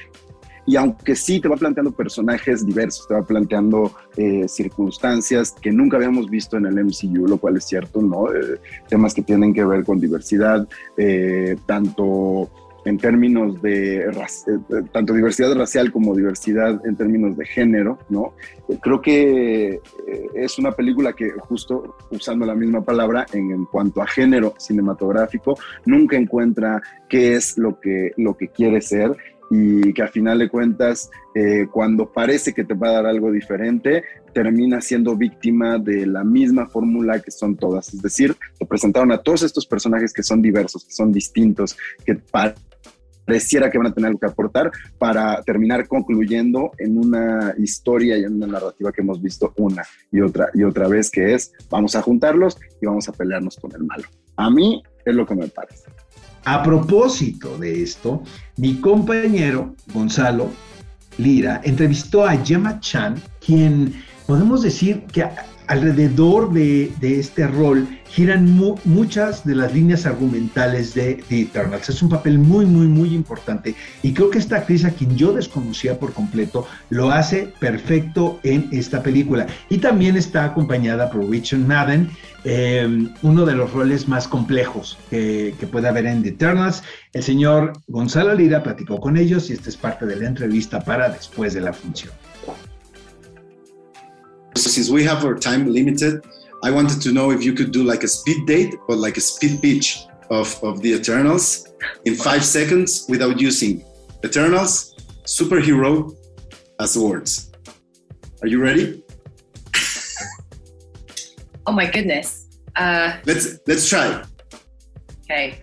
y 0.65 0.75
aunque 0.75 1.15
sí 1.15 1.39
te 1.39 1.47
va 1.47 1.57
planteando 1.57 1.91
personajes 1.91 2.65
diversos, 2.65 3.07
te 3.07 3.13
va 3.13 3.23
planteando 3.23 3.91
eh, 4.15 4.47
circunstancias 4.47 5.53
que 5.61 5.71
nunca 5.71 5.97
habíamos 5.97 6.29
visto 6.29 6.57
en 6.57 6.65
el 6.65 6.85
MCU, 6.85 7.27
lo 7.27 7.37
cual 7.37 7.57
es 7.57 7.65
cierto, 7.65 8.01
¿no? 8.01 8.33
Eh, 8.33 8.59
temas 8.87 9.13
que 9.13 9.21
tienen 9.21 9.53
que 9.53 9.65
ver 9.65 9.83
con 9.83 9.99
diversidad, 9.99 10.67
eh, 10.97 11.57
tanto 11.65 12.49
en 12.85 12.97
términos 12.97 13.61
de 13.61 14.11
tanto 14.91 15.13
diversidad 15.13 15.55
racial 15.55 15.89
como 15.89 16.13
diversidad 16.13 16.85
en 16.85 16.97
términos 16.97 17.37
de 17.37 17.45
género, 17.45 17.97
¿no? 18.09 18.33
Creo 18.81 19.01
que 19.01 19.79
es 20.33 20.59
una 20.59 20.73
película 20.73 21.13
que 21.13 21.29
justo 21.31 21.95
usando 22.11 22.45
la 22.45 22.55
misma 22.55 22.83
palabra 22.83 23.25
en, 23.31 23.51
en, 23.51 23.65
cuanto 23.67 24.01
a 24.01 24.07
género 24.07 24.53
cinematográfico 24.57 25.57
nunca 25.85 26.17
encuentra 26.17 26.81
qué 27.07 27.35
es 27.35 27.57
lo 27.57 27.79
que 27.79 28.11
lo 28.17 28.35
que 28.35 28.49
quiere 28.49 28.81
ser 28.81 29.15
y 29.55 29.93
que 29.93 30.01
al 30.01 30.09
final 30.09 30.39
de 30.39 30.49
cuentas, 30.49 31.11
eh, 31.35 31.67
cuando 31.71 32.11
parece 32.11 32.53
que 32.53 32.63
te 32.63 32.73
va 32.73 32.89
a 32.89 32.93
dar 32.93 33.05
algo 33.05 33.31
diferente, 33.31 34.03
termina 34.33 34.81
siendo 34.81 35.15
víctima 35.15 35.77
de 35.77 36.07
la 36.07 36.23
misma 36.23 36.67
fórmula 36.67 37.19
que 37.19 37.29
son 37.29 37.55
todas. 37.55 37.93
Es 37.93 38.01
decir, 38.01 38.35
te 38.57 38.65
presentaron 38.65 39.11
a 39.11 39.19
todos 39.19 39.43
estos 39.43 39.67
personajes 39.67 40.11
que 40.11 40.23
son 40.23 40.41
diversos, 40.41 40.85
que 40.85 40.91
son 40.91 41.11
distintos, 41.11 41.77
que 42.03 42.15
pareciera 42.15 43.69
que 43.69 43.77
van 43.77 43.87
a 43.87 43.93
tener 43.93 44.07
algo 44.07 44.19
que 44.19 44.25
aportar 44.25 44.71
para 44.97 45.43
terminar 45.43 45.87
concluyendo 45.87 46.71
en 46.79 46.97
una 46.97 47.53
historia 47.59 48.17
y 48.17 48.23
en 48.23 48.33
una 48.33 48.47
narrativa 48.47 48.91
que 48.91 49.01
hemos 49.01 49.21
visto 49.21 49.53
una 49.57 49.83
y 50.11 50.21
otra 50.21 50.49
y 50.55 50.63
otra 50.63 50.87
vez, 50.87 51.11
que 51.11 51.35
es 51.35 51.53
vamos 51.69 51.95
a 51.95 52.01
juntarlos 52.01 52.57
y 52.81 52.87
vamos 52.87 53.07
a 53.07 53.11
pelearnos 53.11 53.57
con 53.57 53.71
el 53.73 53.83
malo. 53.83 54.05
A 54.35 54.49
mí 54.49 54.81
es 55.05 55.13
lo 55.13 55.27
que 55.27 55.35
me 55.35 55.47
parece. 55.47 55.91
A 56.45 56.61
propósito 56.61 57.57
de 57.57 57.83
esto, 57.83 58.21
mi 58.57 58.75
compañero 58.75 59.75
Gonzalo 59.93 60.51
Lira 61.17 61.61
entrevistó 61.63 62.25
a 62.25 62.35
Gemma 62.37 62.79
Chan, 62.79 63.21
quien 63.45 63.93
podemos 64.25 64.61
decir 64.63 65.03
que 65.11 65.23
alrededor 65.73 66.53
de, 66.53 66.91
este 67.01 67.47
rol 67.47 67.87
giran 68.07 68.45
muchas 68.85 69.43
de 69.43 69.55
las 69.55 69.73
líneas 69.73 70.05
argumentales 70.05 70.93
de 70.93 71.23
The 71.27 71.41
Eternals. 71.41 71.89
Es 71.89 72.03
un 72.03 72.09
papel 72.09 72.37
muy, 72.37 72.67
muy, 72.67 72.85
muy 72.85 73.15
importante 73.15 73.73
y 74.03 74.13
creo 74.13 74.29
que 74.29 74.37
esta 74.37 74.57
actriz 74.57 74.85
a 74.85 74.91
quien 74.91 75.17
yo 75.17 75.33
desconocía 75.33 75.97
por 75.97 76.13
completo 76.13 76.67
lo 76.91 77.09
hace 77.09 77.51
perfecto 77.59 78.39
en 78.43 78.69
esta 78.71 79.01
película. 79.01 79.47
Y 79.69 79.79
también 79.79 80.15
está 80.15 80.45
acompañada 80.45 81.09
por 81.09 81.27
Richard 81.27 81.61
Madden, 81.61 82.11
eh, 82.43 83.07
uno 83.23 83.43
de 83.43 83.53
los 83.53 83.73
roles 83.73 84.07
más 84.07 84.27
complejos 84.27 84.99
que, 85.09 85.55
que 85.59 85.65
puede 85.65 85.87
haber 85.87 86.05
en 86.05 86.21
The 86.21 86.29
Eternals. 86.29 86.83
El 87.13 87.23
señor 87.23 87.73
Gonzalo 87.87 88.35
Lira 88.35 88.61
platicó 88.61 88.99
con 88.99 89.17
ellos 89.17 89.49
y 89.49 89.53
esta 89.53 89.69
es 89.69 89.77
parte 89.77 90.05
de 90.05 90.17
la 90.17 90.27
entrevista 90.27 90.81
para 90.81 91.09
después 91.09 91.55
de 91.55 91.61
la 91.61 91.73
función. 91.73 92.11
Since 94.55 94.89
we 94.89 95.03
have 95.03 95.25
our 95.25 95.35
time 95.35 95.71
limited, 95.71 96.25
I 96.63 96.71
wanted 96.71 97.01
to 97.01 97.11
know 97.11 97.31
if 97.31 97.43
you 97.43 97.53
could 97.53 97.71
do 97.71 97.83
like 97.83 98.03
a 98.03 98.07
speed 98.07 98.45
date 98.47 98.75
or 98.87 98.95
like 98.95 99.17
a 99.17 99.21
speed 99.21 99.61
pitch 99.61 100.05
of, 100.29 100.63
of 100.63 100.81
the 100.81 100.93
Eternals 100.93 101.67
in 102.05 102.15
five 102.15 102.43
seconds 102.45 103.05
without 103.09 103.39
using 103.39 103.83
Eternals, 104.23 104.95
superhero 105.25 106.15
as 106.79 106.97
words. 106.97 107.51
Are 108.41 108.47
you 108.47 108.61
ready? 108.61 109.03
oh 111.67 111.71
my 111.71 111.89
goodness. 111.89 112.47
Uh, 112.75 113.17
let's 113.25 113.59
let's 113.67 113.87
try. 113.87 114.23
Okay. 115.23 115.61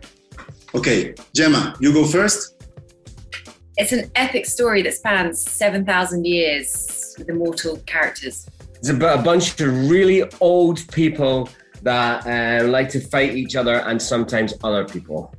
Okay, 0.75 1.15
Gemma, 1.35 1.75
you 1.81 1.93
go 1.93 2.05
first. 2.05 2.61
It's 3.77 3.93
an 3.93 4.11
epic 4.15 4.45
story 4.45 4.83
that 4.83 4.95
spans 4.95 5.43
7,000 5.51 6.27
years 6.27 7.15
with 7.19 7.31
immortal 7.31 7.79
characters. 7.87 8.47
It's 8.81 8.89
about 8.89 9.21
a 9.21 9.23
bunch 9.23 9.61
of 9.61 9.91
really 9.91 10.25
old 10.41 10.91
people 10.91 11.51
that 11.83 12.27
uh, 12.27 12.67
like 12.67 12.89
to 12.89 13.01
fight 13.01 13.35
each 13.37 13.55
other 13.55 13.75
and 13.81 14.01
sometimes 14.01 14.55
other 14.65 14.87
people. 14.87 15.35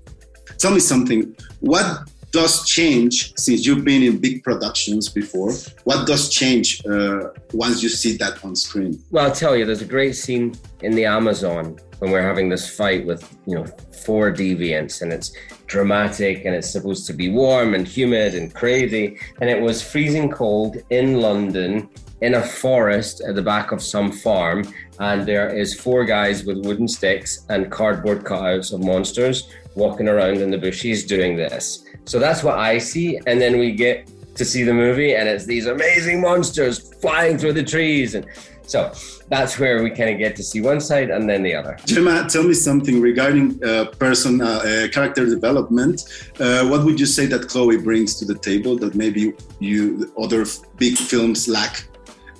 Tell 0.60 0.69
me 0.69 0.80
something. 0.80 1.36
What 1.60 2.08
does 2.32 2.65
change 2.65 3.34
since 3.38 3.65
you've 3.65 3.86
been 3.86 4.04
in 4.04 4.17
big 4.17 4.44
productions 4.44 5.10
before? 5.10 5.54
What 5.84 6.08
does 6.08 6.30
change 6.30 6.86
uh, 6.86 7.30
once 7.54 7.84
you 7.84 7.89
see 7.89 8.17
that 8.17 8.44
on 8.44 8.56
screen? 8.56 9.02
Well, 9.12 9.26
I'll 9.26 9.36
tell 9.36 9.56
you, 9.56 9.65
there's 9.65 9.82
a 9.82 9.86
great 9.86 10.15
scene 10.15 10.56
in 10.82 10.96
the 10.96 11.06
Amazon 11.06 11.78
when 12.00 12.12
we're 12.12 12.22
having 12.22 12.50
this 12.50 12.76
fight 12.76 13.06
with, 13.06 13.38
you 13.46 13.56
know, 13.56 13.65
four 14.06 14.32
deviants 14.32 15.02
and 15.02 15.13
it's 15.13 15.34
dramatic 15.67 16.46
and 16.46 16.56
it's 16.56 16.70
supposed 16.70 17.06
to 17.08 17.13
be 17.13 17.30
warm 17.30 17.76
and 17.76 17.88
humid 17.88 18.34
and 18.34 18.54
crazy. 18.54 19.20
And 19.39 19.50
it 19.50 19.62
was 19.62 19.82
freezing 19.82 20.30
cold 20.30 20.78
in 20.89 21.22
London 21.22 21.89
in 22.22 22.36
a 22.36 22.41
forest 22.41 23.22
at 23.22 23.36
the 23.36 23.41
back 23.41 23.72
of 23.72 23.82
some 23.82 24.12
farm, 24.12 24.63
and 25.00 25.28
there 25.28 25.50
is 25.50 25.74
four 25.74 26.06
guys 26.06 26.46
with 26.46 26.63
wooden 26.65 26.88
sticks 26.88 27.46
and 27.50 27.72
cardboard 27.72 28.24
cutouts 28.24 28.72
of 28.72 28.84
monsters 28.84 29.50
walking 29.75 30.07
around 30.07 30.38
in 30.38 30.51
the 30.51 30.57
bushes 30.57 31.05
doing 31.05 31.36
this. 31.36 31.84
So 32.05 32.19
that's 32.19 32.43
what 32.43 32.57
I 32.57 32.77
see, 32.77 33.19
and 33.27 33.39
then 33.41 33.57
we 33.57 33.71
get 33.73 34.10
to 34.36 34.45
see 34.45 34.63
the 34.63 34.73
movie, 34.73 35.15
and 35.15 35.27
it's 35.27 35.45
these 35.45 35.65
amazing 35.65 36.21
monsters 36.21 36.93
flying 37.01 37.38
through 37.38 37.53
the 37.53 37.63
trees, 37.63 38.15
and 38.15 38.25
so 38.63 38.91
that's 39.27 39.60
where 39.60 39.84
we 39.84 39.89
kind 39.89 40.10
of 40.10 40.17
get 40.17 40.36
to 40.38 40.43
see 40.43 40.62
one 40.62 40.79
side 40.79 41.10
and 41.10 41.29
then 41.29 41.43
the 41.43 41.53
other. 41.53 41.77
Gemma, 41.86 42.27
tell 42.29 42.43
me 42.43 42.53
something 42.53 43.01
regarding 43.01 43.62
uh, 43.63 43.86
person 43.99 44.41
uh, 44.41 44.45
uh, 44.45 44.88
character 44.89 45.25
development. 45.25 46.03
Uh, 46.39 46.67
what 46.67 46.86
would 46.86 46.99
you 46.99 47.05
say 47.05 47.25
that 47.25 47.49
Chloe 47.49 47.77
brings 47.77 48.15
to 48.19 48.25
the 48.25 48.36
table 48.36 48.77
that 48.77 48.95
maybe 48.95 49.34
you 49.60 50.12
other 50.17 50.45
big 50.77 50.97
films 50.97 51.47
lack? 51.47 51.86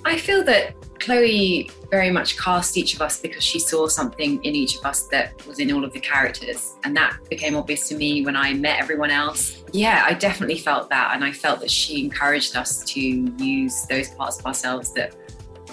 I 0.04 0.16
feel 0.16 0.42
that 0.44 0.74
Chloe 1.02 1.68
very 1.90 2.10
much 2.10 2.38
cast 2.38 2.76
each 2.76 2.94
of 2.94 3.02
us 3.02 3.20
because 3.20 3.42
she 3.42 3.58
saw 3.58 3.88
something 3.88 4.42
in 4.44 4.54
each 4.54 4.78
of 4.78 4.86
us 4.86 5.08
that 5.08 5.44
was 5.46 5.58
in 5.58 5.72
all 5.72 5.84
of 5.84 5.92
the 5.92 5.98
characters. 5.98 6.76
And 6.84 6.96
that 6.96 7.18
became 7.28 7.56
obvious 7.56 7.88
to 7.88 7.96
me 7.96 8.24
when 8.24 8.36
I 8.36 8.54
met 8.54 8.78
everyone 8.80 9.10
else. 9.10 9.64
Yeah, 9.72 10.04
I 10.06 10.14
definitely 10.14 10.58
felt 10.58 10.88
that. 10.90 11.10
And 11.14 11.24
I 11.24 11.32
felt 11.32 11.60
that 11.60 11.70
she 11.70 12.04
encouraged 12.04 12.54
us 12.56 12.84
to 12.84 13.00
use 13.00 13.84
those 13.86 14.10
parts 14.10 14.38
of 14.38 14.46
ourselves 14.46 14.92
that 14.94 15.16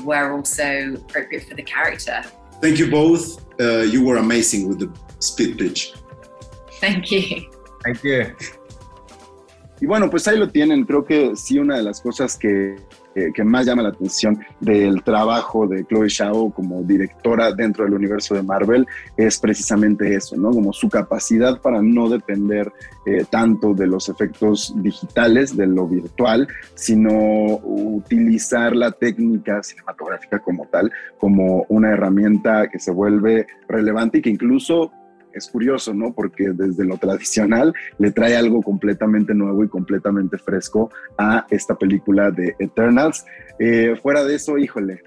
were 0.03 0.33
also 0.33 0.95
appropriate 0.95 1.43
for 1.43 1.53
the 1.53 1.63
character. 1.63 2.23
Thank 2.59 2.79
you 2.79 2.89
both. 2.89 3.45
Uh, 3.59 3.81
you 3.81 4.03
were 4.03 4.17
amazing 4.17 4.67
with 4.67 4.79
the 4.79 4.91
speed 5.19 5.59
pitch. 5.59 5.93
Thank 6.81 7.11
you. 7.11 7.51
Thank 7.83 8.03
you. 8.03 8.35
Y 9.81 9.87
bueno, 9.87 10.09
pues 10.09 10.27
ahí 10.27 10.37
lo 10.37 10.49
tienen. 10.49 10.85
Creo 10.85 11.05
que 11.05 11.35
sí, 11.35 11.59
una 11.59 11.77
de 11.77 11.83
las 11.83 12.01
cosas 12.01 12.35
que 12.37 12.75
que, 13.13 13.43
más 13.43 13.65
llama 13.65 13.83
la 13.83 13.89
atención 13.89 14.39
del 14.59 15.03
trabajo 15.03 15.67
de 15.67 15.85
Chloe 15.85 16.09
Zhao 16.09 16.51
como 16.51 16.83
directora 16.83 17.51
dentro 17.51 17.83
del 17.83 17.93
universo 17.93 18.35
de 18.35 18.43
Marvel 18.43 18.85
es 19.17 19.39
precisamente 19.39 20.13
eso, 20.15 20.37
¿no? 20.37 20.51
Como 20.51 20.73
su 20.73 20.89
capacidad 20.89 21.59
para 21.61 21.81
no 21.81 22.09
depender 22.09 22.71
eh, 23.05 23.25
tanto 23.29 23.73
de 23.73 23.87
los 23.87 24.09
efectos 24.09 24.73
digitales, 24.77 25.55
de 25.55 25.67
lo 25.67 25.87
virtual, 25.87 26.47
sino 26.75 27.59
utilizar 27.63 28.75
la 28.75 28.91
técnica 28.91 29.63
cinematográfica 29.63 30.39
como 30.39 30.65
tal, 30.67 30.91
como 31.17 31.65
una 31.69 31.91
herramienta 31.91 32.67
que 32.69 32.79
se 32.79 32.91
vuelve 32.91 33.47
relevante 33.67 34.19
y 34.19 34.21
que 34.21 34.29
incluso 34.29 34.91
es 35.39 35.47
curioso, 35.47 35.93
¿no? 35.93 36.13
Porque 36.13 36.51
desde 36.53 36.85
lo 36.85 36.97
tradicional 36.97 37.73
le 37.97 38.11
trae 38.11 38.35
algo 38.35 38.61
completamente 38.61 39.33
nuevo 39.33 39.63
y 39.63 39.67
completamente 39.67 40.37
fresco 40.37 40.91
a 41.17 41.45
esta 41.49 41.75
película 41.75 42.31
de 42.31 42.55
Eternals. 42.59 43.25
Eh, 43.57 43.95
fuera 44.01 44.23
de 44.23 44.35
eso, 44.35 44.57
híjole, 44.57 45.01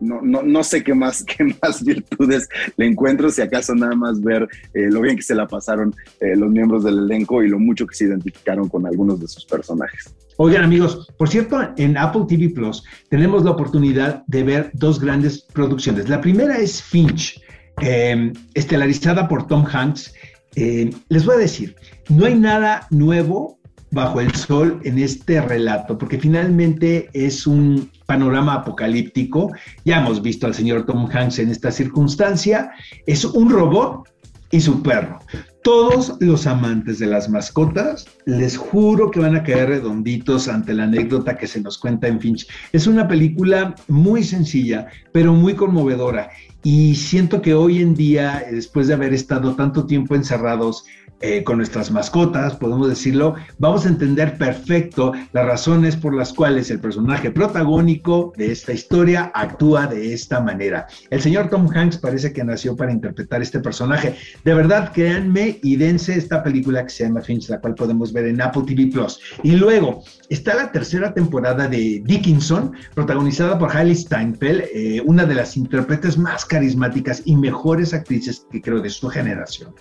no, 0.00 0.20
no, 0.22 0.42
no 0.42 0.64
sé 0.64 0.82
qué 0.82 0.94
más, 0.94 1.24
qué 1.36 1.44
más 1.62 1.84
virtudes 1.84 2.48
le 2.76 2.86
encuentro, 2.86 3.30
si 3.30 3.42
acaso 3.42 3.74
nada 3.74 3.94
más 3.94 4.20
ver 4.20 4.48
eh, 4.74 4.88
lo 4.90 5.00
bien 5.00 5.16
que 5.16 5.22
se 5.22 5.34
la 5.34 5.46
pasaron 5.46 5.94
eh, 6.20 6.36
los 6.36 6.50
miembros 6.50 6.84
del 6.84 6.98
elenco 6.98 7.42
y 7.42 7.48
lo 7.48 7.58
mucho 7.58 7.86
que 7.86 7.94
se 7.94 8.04
identificaron 8.04 8.68
con 8.68 8.86
algunos 8.86 9.20
de 9.20 9.28
sus 9.28 9.44
personajes. 9.44 10.14
Oigan 10.36 10.62
amigos, 10.62 11.12
por 11.18 11.28
cierto, 11.28 11.58
en 11.76 11.96
Apple 11.96 12.22
TV 12.28 12.50
Plus 12.50 12.84
tenemos 13.08 13.44
la 13.44 13.50
oportunidad 13.50 14.24
de 14.26 14.44
ver 14.44 14.70
dos 14.72 15.00
grandes 15.00 15.42
producciones. 15.42 16.08
La 16.08 16.20
primera 16.20 16.58
es 16.58 16.80
Finch, 16.80 17.42
eh, 17.80 18.32
estelarizada 18.54 19.28
por 19.28 19.46
Tom 19.46 19.64
Hanks. 19.70 20.14
les 20.54 21.24
voy 21.24 21.36
a 21.36 21.38
decir, 21.38 21.76
no 22.08 22.26
hay 22.26 22.34
nada 22.34 22.86
nuevo 22.90 23.58
bajo 23.90 24.20
el 24.20 24.34
sol 24.34 24.80
en 24.84 24.98
este 24.98 25.40
relato, 25.40 25.96
porque 25.96 26.18
finalmente 26.18 27.08
es 27.12 27.46
un 27.46 27.90
panorama 28.06 28.54
apocalíptico. 28.54 29.52
Ya 29.84 29.98
hemos 29.98 30.22
visto 30.22 30.46
al 30.46 30.54
señor 30.54 30.84
Tom 30.86 31.08
Hanks 31.10 31.38
en 31.38 31.50
esta 31.50 31.70
circunstancia. 31.70 32.70
Es 33.06 33.24
un 33.24 33.50
robot 33.50 34.08
y 34.50 34.60
su 34.60 34.82
perro. 34.82 35.20
Todos 35.62 36.16
los 36.20 36.46
amantes 36.46 36.98
de 36.98 37.06
las 37.06 37.28
mascotas, 37.28 38.06
les 38.26 38.56
juro 38.56 39.10
que 39.10 39.20
van 39.20 39.36
a 39.36 39.42
caer 39.42 39.68
redonditos 39.68 40.48
ante 40.48 40.72
la 40.72 40.84
anécdota 40.84 41.36
que 41.36 41.46
se 41.46 41.60
nos 41.60 41.78
cuenta 41.78 42.06
en 42.06 42.20
Finch. 42.20 42.46
Es 42.72 42.86
una 42.86 43.08
película 43.08 43.74
muy 43.88 44.22
sencilla, 44.22 44.86
pero 45.12 45.34
muy 45.34 45.54
conmovedora. 45.54 46.30
Y 46.62 46.94
siento 46.94 47.42
que 47.42 47.54
hoy 47.54 47.82
en 47.82 47.94
día, 47.94 48.44
después 48.50 48.86
de 48.86 48.94
haber 48.94 49.12
estado 49.12 49.54
tanto 49.56 49.84
tiempo 49.86 50.14
encerrados, 50.14 50.84
eh, 51.20 51.42
con 51.42 51.56
nuestras 51.56 51.90
mascotas, 51.90 52.56
podemos 52.56 52.88
decirlo, 52.88 53.34
vamos 53.58 53.84
a 53.84 53.88
entender 53.88 54.38
perfecto 54.38 55.12
las 55.32 55.46
razones 55.46 55.96
por 55.96 56.14
las 56.14 56.32
cuales 56.32 56.70
el 56.70 56.78
personaje 56.78 57.30
protagónico 57.30 58.32
de 58.36 58.52
esta 58.52 58.72
historia 58.72 59.32
actúa 59.34 59.88
de 59.88 60.14
esta 60.14 60.40
manera. 60.40 60.86
El 61.10 61.20
señor 61.20 61.50
Tom 61.50 61.68
Hanks 61.74 61.98
parece 61.98 62.32
que 62.32 62.44
nació 62.44 62.76
para 62.76 62.92
interpretar 62.92 63.42
este 63.42 63.58
personaje. 63.58 64.14
De 64.44 64.54
verdad, 64.54 64.92
créanme 64.92 65.58
y 65.62 65.76
dense 65.76 66.14
esta 66.14 66.42
película 66.42 66.84
que 66.84 66.90
se 66.90 67.04
llama 67.04 67.20
Finch, 67.20 67.48
la 67.48 67.60
cual 67.60 67.74
podemos 67.74 68.12
ver 68.12 68.26
en 68.26 68.40
Apple 68.40 68.62
TV 68.66 68.86
Plus. 68.86 69.20
Y 69.42 69.52
luego 69.52 70.04
está 70.28 70.54
la 70.54 70.70
tercera 70.70 71.12
temporada 71.12 71.66
de 71.66 72.00
Dickinson, 72.04 72.72
protagonizada 72.94 73.58
por 73.58 73.76
Hailey 73.76 73.96
Steinfeld, 73.96 74.64
eh, 74.72 75.02
una 75.04 75.24
de 75.24 75.34
las 75.34 75.56
intérpretes 75.56 76.16
más 76.16 76.44
carismáticas 76.44 77.22
y 77.24 77.36
mejores 77.36 77.92
actrices 77.92 78.46
que 78.50 78.62
creo 78.62 78.80
de 78.80 78.90
su 78.90 79.08
generación. 79.08 79.74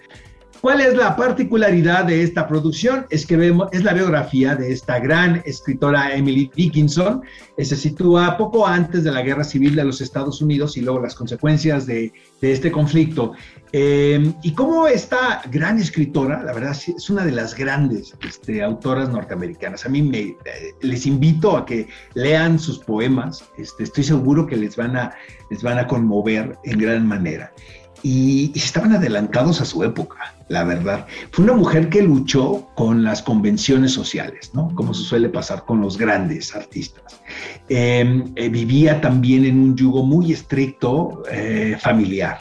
¿Cuál 0.62 0.82
es 0.82 0.96
la 0.96 1.16
particularidad 1.16 2.06
de 2.06 2.24
esta 2.24 2.48
producción? 2.48 3.06
Es 3.10 3.28
que 3.28 3.38
vemos, 3.38 3.70
es 3.72 3.84
la 3.84 3.94
biografía 3.94 4.56
de 4.56 4.72
esta 4.72 5.00
gran 5.00 5.44
escritora 5.46 6.16
Emily 6.16 6.50
Dickinson. 6.56 7.22
Se 7.58 7.76
sitúa 7.76 8.38
poco 8.38 8.66
antes 8.66 9.04
de 9.04 9.12
la 9.12 9.22
guerra 9.22 9.44
civil 9.44 9.76
de 9.76 9.84
los 9.84 10.02
Estados 10.02 10.42
Unidos 10.42 10.76
y 10.76 10.82
luego 10.82 11.00
las 11.00 11.14
consecuencias 11.14 11.86
de, 11.86 12.12
este 12.42 12.72
conflicto. 12.72 13.34
Eh, 13.72 14.34
y 14.42 14.54
como 14.54 14.88
esta 14.88 15.42
gran 15.52 15.78
escritora, 15.78 16.42
la 16.42 16.54
verdad 16.54 16.72
es 16.72 17.10
una 17.10 17.24
de 17.24 17.32
las 17.32 17.56
grandes 17.56 18.16
este, 18.28 18.64
autoras 18.64 19.10
norteamericanas. 19.10 19.86
A 19.86 19.90
mí 19.90 20.02
me, 20.02 20.20
eh, 20.20 20.36
les 20.82 21.06
invito 21.06 21.56
a 21.56 21.66
que 21.66 21.88
lean 22.16 22.58
sus 22.58 22.80
poemas. 22.80 23.44
Este, 23.58 23.84
estoy 23.84 24.06
seguro 24.06 24.48
que 24.48 24.56
les 24.56 24.76
van, 24.76 24.98
a, 24.98 25.14
les 25.52 25.62
van 25.62 25.78
a 25.78 25.86
conmover 25.86 26.58
en 26.64 26.80
gran 26.80 27.08
manera 27.08 27.54
y, 28.04 28.52
estaban 28.56 28.94
adelantados 28.94 29.62
a 29.62 29.66
su 29.66 29.84
época, 29.84 30.36
la 30.50 30.64
verdad. 30.64 31.08
Fue 31.32 31.44
una 31.44 31.54
mujer 31.54 31.90
que 31.90 32.02
luchó 32.02 32.68
con 32.76 33.04
las 33.04 33.22
convenciones 33.22 33.92
sociales, 33.92 34.52
¿no? 34.54 34.74
Como 34.76 34.94
se 34.94 35.04
suele 35.04 35.30
pasar 35.30 35.66
con 35.66 35.82
los 35.82 35.98
grandes 35.98 36.56
artistas. 36.56 37.22
Em, 37.70 38.32
eh, 38.36 38.50
vivía 38.50 39.02
también 39.02 39.46
en 39.46 39.60
un 39.60 39.76
yugo 39.76 40.04
muy 40.04 40.32
estricto 40.32 41.24
eh, 41.32 41.78
familiar. 41.80 42.40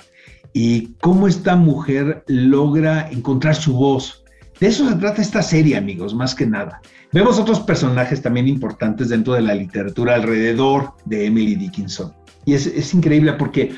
Y 0.52 0.94
cómo 1.00 1.28
esta 1.28 1.56
mujer 1.56 2.24
logra 2.26 3.10
encontrar 3.10 3.54
su 3.54 3.74
voz. 3.74 4.24
De 4.58 4.68
eso 4.68 4.88
se 4.88 4.94
trata 4.96 5.20
esta 5.20 5.42
serie, 5.42 5.76
amigos, 5.76 6.14
más 6.14 6.34
que 6.34 6.46
nada. 6.46 6.80
Vemos 7.12 7.38
otros 7.38 7.60
personajes 7.60 8.22
también 8.22 8.48
importantes 8.48 9.10
dentro 9.10 9.34
de 9.34 9.42
la 9.42 9.54
literatura 9.54 10.14
alrededor 10.14 10.92
de 11.04 11.26
Emily 11.26 11.56
Dickinson. 11.56 12.12
Y 12.46 12.54
es, 12.54 12.66
es 12.66 12.94
increíble 12.94 13.34
porque 13.34 13.74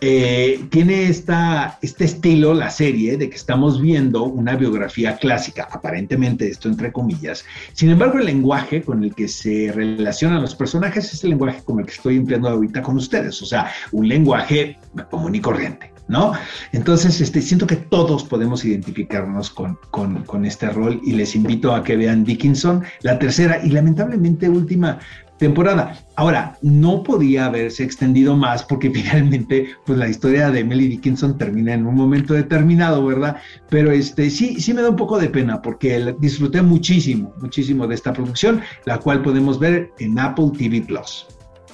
eh, 0.00 0.66
tiene 0.70 1.08
esta, 1.08 1.78
este 1.80 2.04
estilo, 2.04 2.52
la 2.52 2.70
serie, 2.70 3.16
de 3.16 3.30
que 3.30 3.36
estamos 3.36 3.80
viendo 3.80 4.24
una 4.24 4.54
biografía 4.54 5.16
clásica, 5.16 5.68
aparentemente 5.70 6.48
esto 6.48 6.68
entre 6.68 6.92
comillas. 6.92 7.44
Sin 7.72 7.90
embargo, 7.90 8.18
el 8.18 8.26
lenguaje 8.26 8.82
con 8.82 9.02
el 9.04 9.14
que 9.14 9.28
se 9.28 9.72
relacionan 9.72 10.42
los 10.42 10.54
personajes 10.54 11.12
es 11.12 11.24
el 11.24 11.30
lenguaje 11.30 11.62
con 11.64 11.80
el 11.80 11.86
que 11.86 11.92
estoy 11.92 12.16
empleando 12.16 12.48
ahorita 12.48 12.82
con 12.82 12.96
ustedes, 12.96 13.40
o 13.40 13.46
sea, 13.46 13.72
un 13.92 14.06
lenguaje 14.06 14.78
común 15.10 15.34
y 15.34 15.40
corriente. 15.40 15.95
¿No? 16.08 16.32
Entonces, 16.72 17.20
este, 17.20 17.42
siento 17.42 17.66
que 17.66 17.76
todos 17.76 18.22
podemos 18.22 18.64
identificarnos 18.64 19.50
con, 19.50 20.44
este 20.44 20.68
rol 20.70 21.00
y 21.04 21.12
les 21.12 21.34
invito 21.34 21.74
a 21.74 21.82
que 21.82 21.96
vean 21.96 22.24
Dickinson, 22.24 22.84
la 23.02 23.18
tercera 23.18 23.60
y 23.64 23.70
lamentablemente 23.70 24.48
última 24.48 25.00
temporada. 25.38 25.98
Ahora, 26.14 26.56
no 26.62 27.02
podía 27.02 27.46
haberse 27.46 27.82
extendido 27.82 28.36
más 28.36 28.62
porque 28.62 28.90
finalmente, 28.94 29.70
pues 29.84 29.98
la 29.98 30.08
historia 30.08 30.50
de 30.50 30.60
Emily 30.60 30.88
Dickinson 30.88 31.36
termina 31.36 31.74
en 31.74 31.86
un 31.86 31.94
momento 31.94 32.34
determinado, 32.34 33.04
¿verdad? 33.04 33.36
Pero 33.68 33.90
este, 33.90 34.30
sí, 34.30 34.60
sí 34.60 34.72
me 34.72 34.82
da 34.82 34.90
un 34.90 34.96
poco 34.96 35.18
de 35.18 35.28
pena 35.28 35.60
porque 35.60 36.14
disfruté 36.20 36.62
muchísimo, 36.62 37.34
muchísimo 37.40 37.86
de 37.86 37.94
esta 37.94 38.12
producción, 38.12 38.60
la 38.84 38.98
cual 38.98 39.22
podemos 39.22 39.58
ver 39.58 39.90
en 39.98 40.18
Apple 40.18 40.52
TV 40.56 40.82
Plus. 40.82 41.26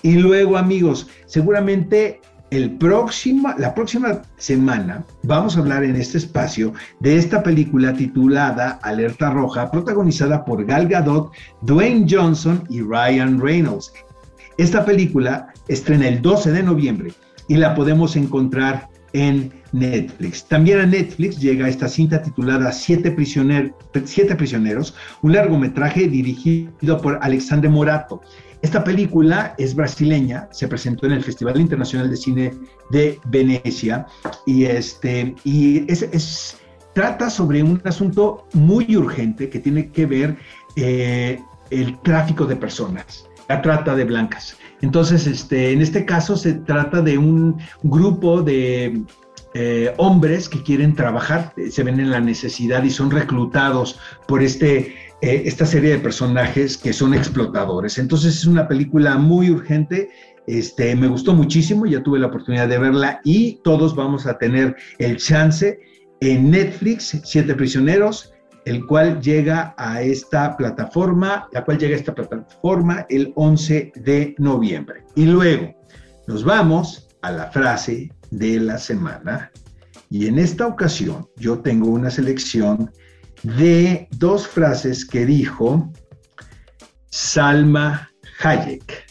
Y 0.03 0.15
luego, 0.15 0.57
amigos, 0.57 1.09
seguramente 1.27 2.21
el 2.53 2.73
próximo, 2.73 3.55
la 3.57 3.75
próxima 3.75 4.21
semana 4.37 5.03
vamos 5.23 5.57
a 5.57 5.61
hablar 5.61 5.85
en 5.85 5.97
este 5.97 6.19
espacio 6.19 6.75
de 7.01 7.17
esta 7.17 7.43
película 7.43 7.95
titulada 7.95 8.79
Alerta 8.83 9.31
Roja, 9.31 9.71
protagonizada 9.71 10.45
por 10.45 10.67
Gal 10.67 10.87
Gadot, 10.87 11.33
Dwayne 11.63 12.07
Johnson 12.09 12.63
y 12.69 12.83
Ryan 12.83 13.41
Reynolds. 13.41 13.95
Esta 14.59 14.85
película 14.85 15.51
estrena 15.69 16.09
el 16.09 16.21
12 16.21 16.53
de 16.53 16.63
noviembre 16.63 17.15
y 17.49 17.57
la 17.57 17.75
podemos 17.75 18.17
encontrar 18.17 18.87
en 19.15 19.51
Netflix. 19.73 20.47
También 20.47 20.81
a 20.81 20.87
Netflix 20.87 21.41
llega 21.41 21.71
esta 21.71 21.89
cinta 21.89 22.23
titulada 22.23 22.71
Siete, 22.73 23.17
Siete 24.05 24.37
Prisioneros, 24.37 24.95
un 25.23 25.33
largometraje 25.33 26.07
dirigido 26.07 27.01
por 27.01 27.19
Alexandre 27.23 27.71
Morato. 27.71 28.21
Esta 28.63 28.85
película 28.85 29.55
es 29.59 29.75
brasileña, 29.75 30.49
se 30.53 30.69
presentó 30.69 31.07
en 31.07 31.13
el 31.13 31.25
Festival 31.25 31.61
Internacional 31.61 32.09
de 32.09 32.17
Cine 32.17 32.55
de 32.91 33.19
Venecia 33.25 34.07
y, 34.47 34.65
este, 34.65 35.35
y 35.43 35.91
es, 35.91 36.57
trata 36.95 37.29
sobre 37.29 37.63
un 37.65 37.83
asunto 37.85 38.47
muy 38.53 38.97
urgente 38.97 39.51
que 39.51 39.59
tiene 39.59 39.91
que 39.91 40.07
ver 40.07 40.39
eh, 40.77 41.41
el 41.71 41.99
tráfico 42.03 42.47
de 42.47 42.55
personas, 42.55 43.29
la 43.49 43.61
trata 43.63 43.97
de 43.97 44.05
blancas. 44.05 44.57
Entonces, 44.81 45.27
este, 45.27 45.73
en 45.73 45.81
este 45.81 46.05
caso 46.05 46.37
se 46.37 46.55
trata 46.55 47.03
de 47.03 47.19
un 47.19 47.59
grupo 47.83 48.43
de 48.43 49.03
eh, 49.55 49.93
hombres 49.97 50.49
que 50.49 50.63
quieren 50.63 50.95
trabajar, 50.95 51.53
se 51.69 51.83
ven 51.83 51.99
en 51.99 52.11
la 52.11 52.21
necesidad 52.21 52.85
y 52.85 52.91
son 52.91 53.11
reclutados 53.11 53.99
por 54.29 54.41
este 54.41 54.95
eh, 55.23 55.45
esta 55.47 55.65
serie 55.65 55.91
de 55.91 55.99
personajes 55.99 56.77
que 56.77 56.93
son 56.93 57.15
explotadores. 57.15 57.97
Entonces 57.97 58.35
es 58.35 58.45
una 58.45 58.67
película 58.67 59.17
muy 59.17 59.51
urgente. 59.51 60.11
Este, 60.49 60.97
me 60.97 61.07
gustó 61.07 61.33
muchísimo, 61.33 61.87
ya 61.87 62.03
tuve 62.03 62.19
la 62.19 62.27
oportunidad 62.27 62.67
de 62.67 62.79
verla 62.79 63.21
y 63.23 63.61
todos 63.63 63.95
vamos 63.95 64.27
a 64.27 64.37
tener 64.37 64.75
el 64.99 65.19
chance 65.19 65.79
en 66.21 66.51
Netflix, 66.51 67.21
Siete 67.23 67.55
Prisioneros, 67.55 68.33
el 68.65 68.85
cual 68.85 69.21
llega 69.21 69.77
a 69.79 70.03
esta 70.03 70.57
plataforma, 70.57 71.49
la 71.53 71.65
cual 71.65 71.79
llega 71.79 71.95
a 71.95 71.99
esta 72.01 72.15
plataforma 72.17 73.07
el 73.09 73.33
11 73.37 73.93
de 73.95 74.35
noviembre. 74.39 75.05
Y 75.15 75.27
luego 75.27 75.73
nos 76.27 76.43
vamos 76.43 77.09
a 77.23 77.31
la 77.31 77.47
frase 77.53 78.11
de 78.33 78.59
la 78.59 78.77
semana. 78.77 79.53
Y 80.11 80.27
en 80.27 80.41
esta 80.41 80.67
ocasión 80.67 81.29
yo 81.37 81.61
tengo 81.61 81.91
una 81.91 82.11
selección 82.11 82.91
de 83.43 84.09
dos 84.13 84.47
frases 84.47 85.05
que 85.05 85.27
dijo 85.27 85.93
Salma 87.11 88.11
Hayek. 88.41 89.05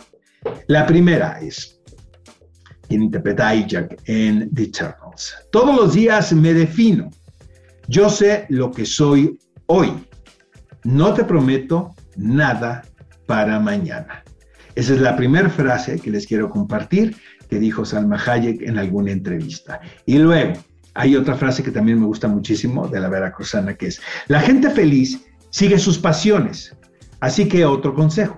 La 0.67 0.85
primera 0.85 1.39
es, 1.39 1.79
quien 2.87 3.03
interpreta 3.03 3.49
a 3.49 3.55
Jack 3.55 4.01
en 4.05 4.53
The 4.53 4.63
Eternals. 4.63 5.35
Todos 5.51 5.75
los 5.75 5.93
días 5.93 6.31
me 6.33 6.53
defino. 6.53 7.09
Yo 7.87 8.09
sé 8.09 8.45
lo 8.49 8.71
que 8.71 8.85
soy 8.85 9.37
hoy. 9.67 9.91
No 10.83 11.13
te 11.13 11.23
prometo 11.23 11.93
nada 12.15 12.83
para 13.27 13.59
mañana. 13.59 14.23
Esa 14.75 14.93
es 14.93 15.01
la 15.01 15.15
primera 15.15 15.49
frase 15.49 15.99
que 15.99 16.11
les 16.11 16.25
quiero 16.25 16.49
compartir 16.49 17.15
que 17.49 17.59
dijo 17.59 17.83
Salma 17.83 18.17
Hayek 18.25 18.61
en 18.61 18.79
alguna 18.79 19.11
entrevista. 19.11 19.81
Y 20.05 20.17
luego, 20.17 20.53
hay 20.93 21.15
otra 21.15 21.35
frase 21.35 21.63
que 21.63 21.71
también 21.71 21.99
me 21.99 22.05
gusta 22.05 22.27
muchísimo 22.27 22.87
de 22.87 22.99
la 22.99 23.09
veracruzana 23.09 23.75
que 23.75 23.87
es, 23.87 24.01
la 24.27 24.41
gente 24.41 24.69
feliz 24.69 25.25
sigue 25.49 25.77
sus 25.79 25.97
pasiones. 25.97 26.75
Así 27.19 27.47
que 27.47 27.65
otro 27.65 27.93
consejo, 27.93 28.37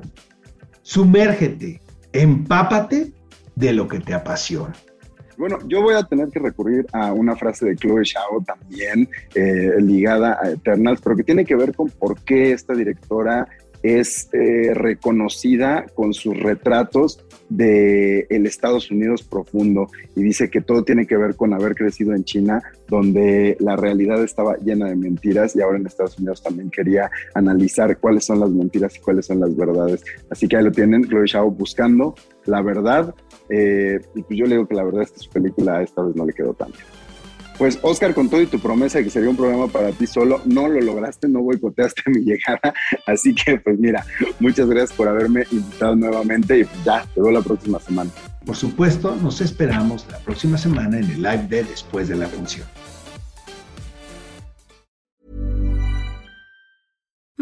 sumérgete, 0.82 1.82
empápate 2.12 3.14
de 3.56 3.74
lo 3.74 3.88
que 3.88 4.00
te 4.00 4.14
apasiona. 4.14 4.74
Bueno, 5.38 5.58
yo 5.68 5.82
voy 5.82 5.96
a 5.96 6.04
tener 6.04 6.30
que 6.30 6.40
recurrir 6.40 6.86
a 6.94 7.12
una 7.12 7.36
frase 7.36 7.66
de 7.66 7.76
Chloe 7.76 8.04
Zhao 8.06 8.44
también 8.46 9.10
eh, 9.34 9.72
ligada 9.80 10.38
a 10.42 10.52
Eternals, 10.52 11.02
pero 11.02 11.16
que 11.16 11.24
tiene 11.24 11.44
que 11.44 11.56
ver 11.56 11.76
con 11.76 11.90
por 11.90 12.20
qué 12.22 12.52
esta 12.52 12.74
directora 12.74 13.48
es 13.84 14.30
eh, 14.34 14.74
reconocida 14.74 15.86
con 15.94 16.14
sus 16.14 16.40
retratos 16.40 17.24
de 17.50 18.26
el 18.30 18.46
Estados 18.48 18.90
Unidos 18.90 19.22
profundo 19.24 19.90
y 20.16 20.24
dice 20.24 20.50
que 20.50 20.62
todo 20.62 20.84
tiene 20.84 21.06
que 21.06 21.18
ver 21.18 21.36
con 21.36 21.54
haber 21.54 21.76
crecido 21.76 22.16
en 22.16 22.24
China, 22.24 22.64
donde 22.88 23.58
la 23.60 23.76
realidad 23.76 24.24
estaba 24.24 24.58
llena 24.58 24.88
de 24.88 24.96
mentiras 24.96 25.56
y 25.56 25.62
ahora 25.62 25.78
en 25.78 25.86
Estados 25.86 26.18
Unidos 26.18 26.42
también 26.42 26.70
quería 26.72 27.12
analizar 27.36 27.98
cuáles 28.00 28.26
son 28.26 28.40
las 28.40 28.50
mentiras 28.50 28.96
y 28.96 29.00
cuáles 29.00 29.26
son 29.26 29.42
las 29.42 29.56
verdades. 29.56 30.04
Así 30.30 30.48
que 30.48 30.58
ahí 30.58 30.64
lo 30.64 30.72
tienen, 30.72 31.04
Chloe 31.04 31.28
Zhao 31.28 31.52
buscando 31.52 32.16
la 32.46 32.62
verdad 32.62 33.14
eh, 33.50 34.00
y 34.16 34.24
pues 34.24 34.40
yo 34.40 34.46
le 34.46 34.56
digo 34.56 34.68
que 34.68 34.76
la 34.76 34.84
verdad 34.84 35.04
es 35.04 35.12
que 35.12 35.20
su 35.20 35.30
película 35.30 35.82
esta 35.84 36.02
vez 36.02 36.16
no 36.16 36.26
le 36.26 36.34
quedó 36.34 36.54
tan 36.54 36.72
bien. 36.72 37.13
Pues 37.58 37.80
Oscar, 37.82 38.14
con 38.14 38.30
todo 38.30 38.42
y 38.42 38.48
tu 38.48 38.60
promesa 38.60 38.98
de 38.98 39.06
que 39.06 39.10
sería 39.10 39.30
un 39.30 39.38
programa 39.38 39.68
para 39.68 39.92
ti 39.92 40.08
solo, 40.08 40.42
no 40.46 40.68
lo 40.68 40.82
lograste, 40.82 41.28
no 41.28 41.42
boicoteaste 41.42 42.02
mi 42.08 42.22
llegada. 42.22 42.74
Así 43.06 43.34
que 43.34 43.60
pues 43.60 43.80
mira, 43.80 44.06
muchas 44.40 44.68
gracias 44.68 44.94
por 44.94 45.08
haberme 45.08 45.46
invitado 45.52 45.96
nuevamente 45.96 46.60
y 46.60 46.66
ya, 46.84 47.06
te 47.14 47.22
veo 47.22 47.32
la 47.32 47.42
próxima 47.42 47.80
semana. 47.80 48.10
Por 48.46 48.56
supuesto, 48.56 49.16
nos 49.16 49.40
esperamos 49.42 50.06
la 50.12 50.20
próxima 50.20 50.58
semana 50.58 50.98
en 50.98 51.06
el 51.06 51.22
live 51.22 51.48
de 51.48 51.64
después 51.64 52.10
de 52.10 52.16
la 52.16 52.28
función. 52.28 52.68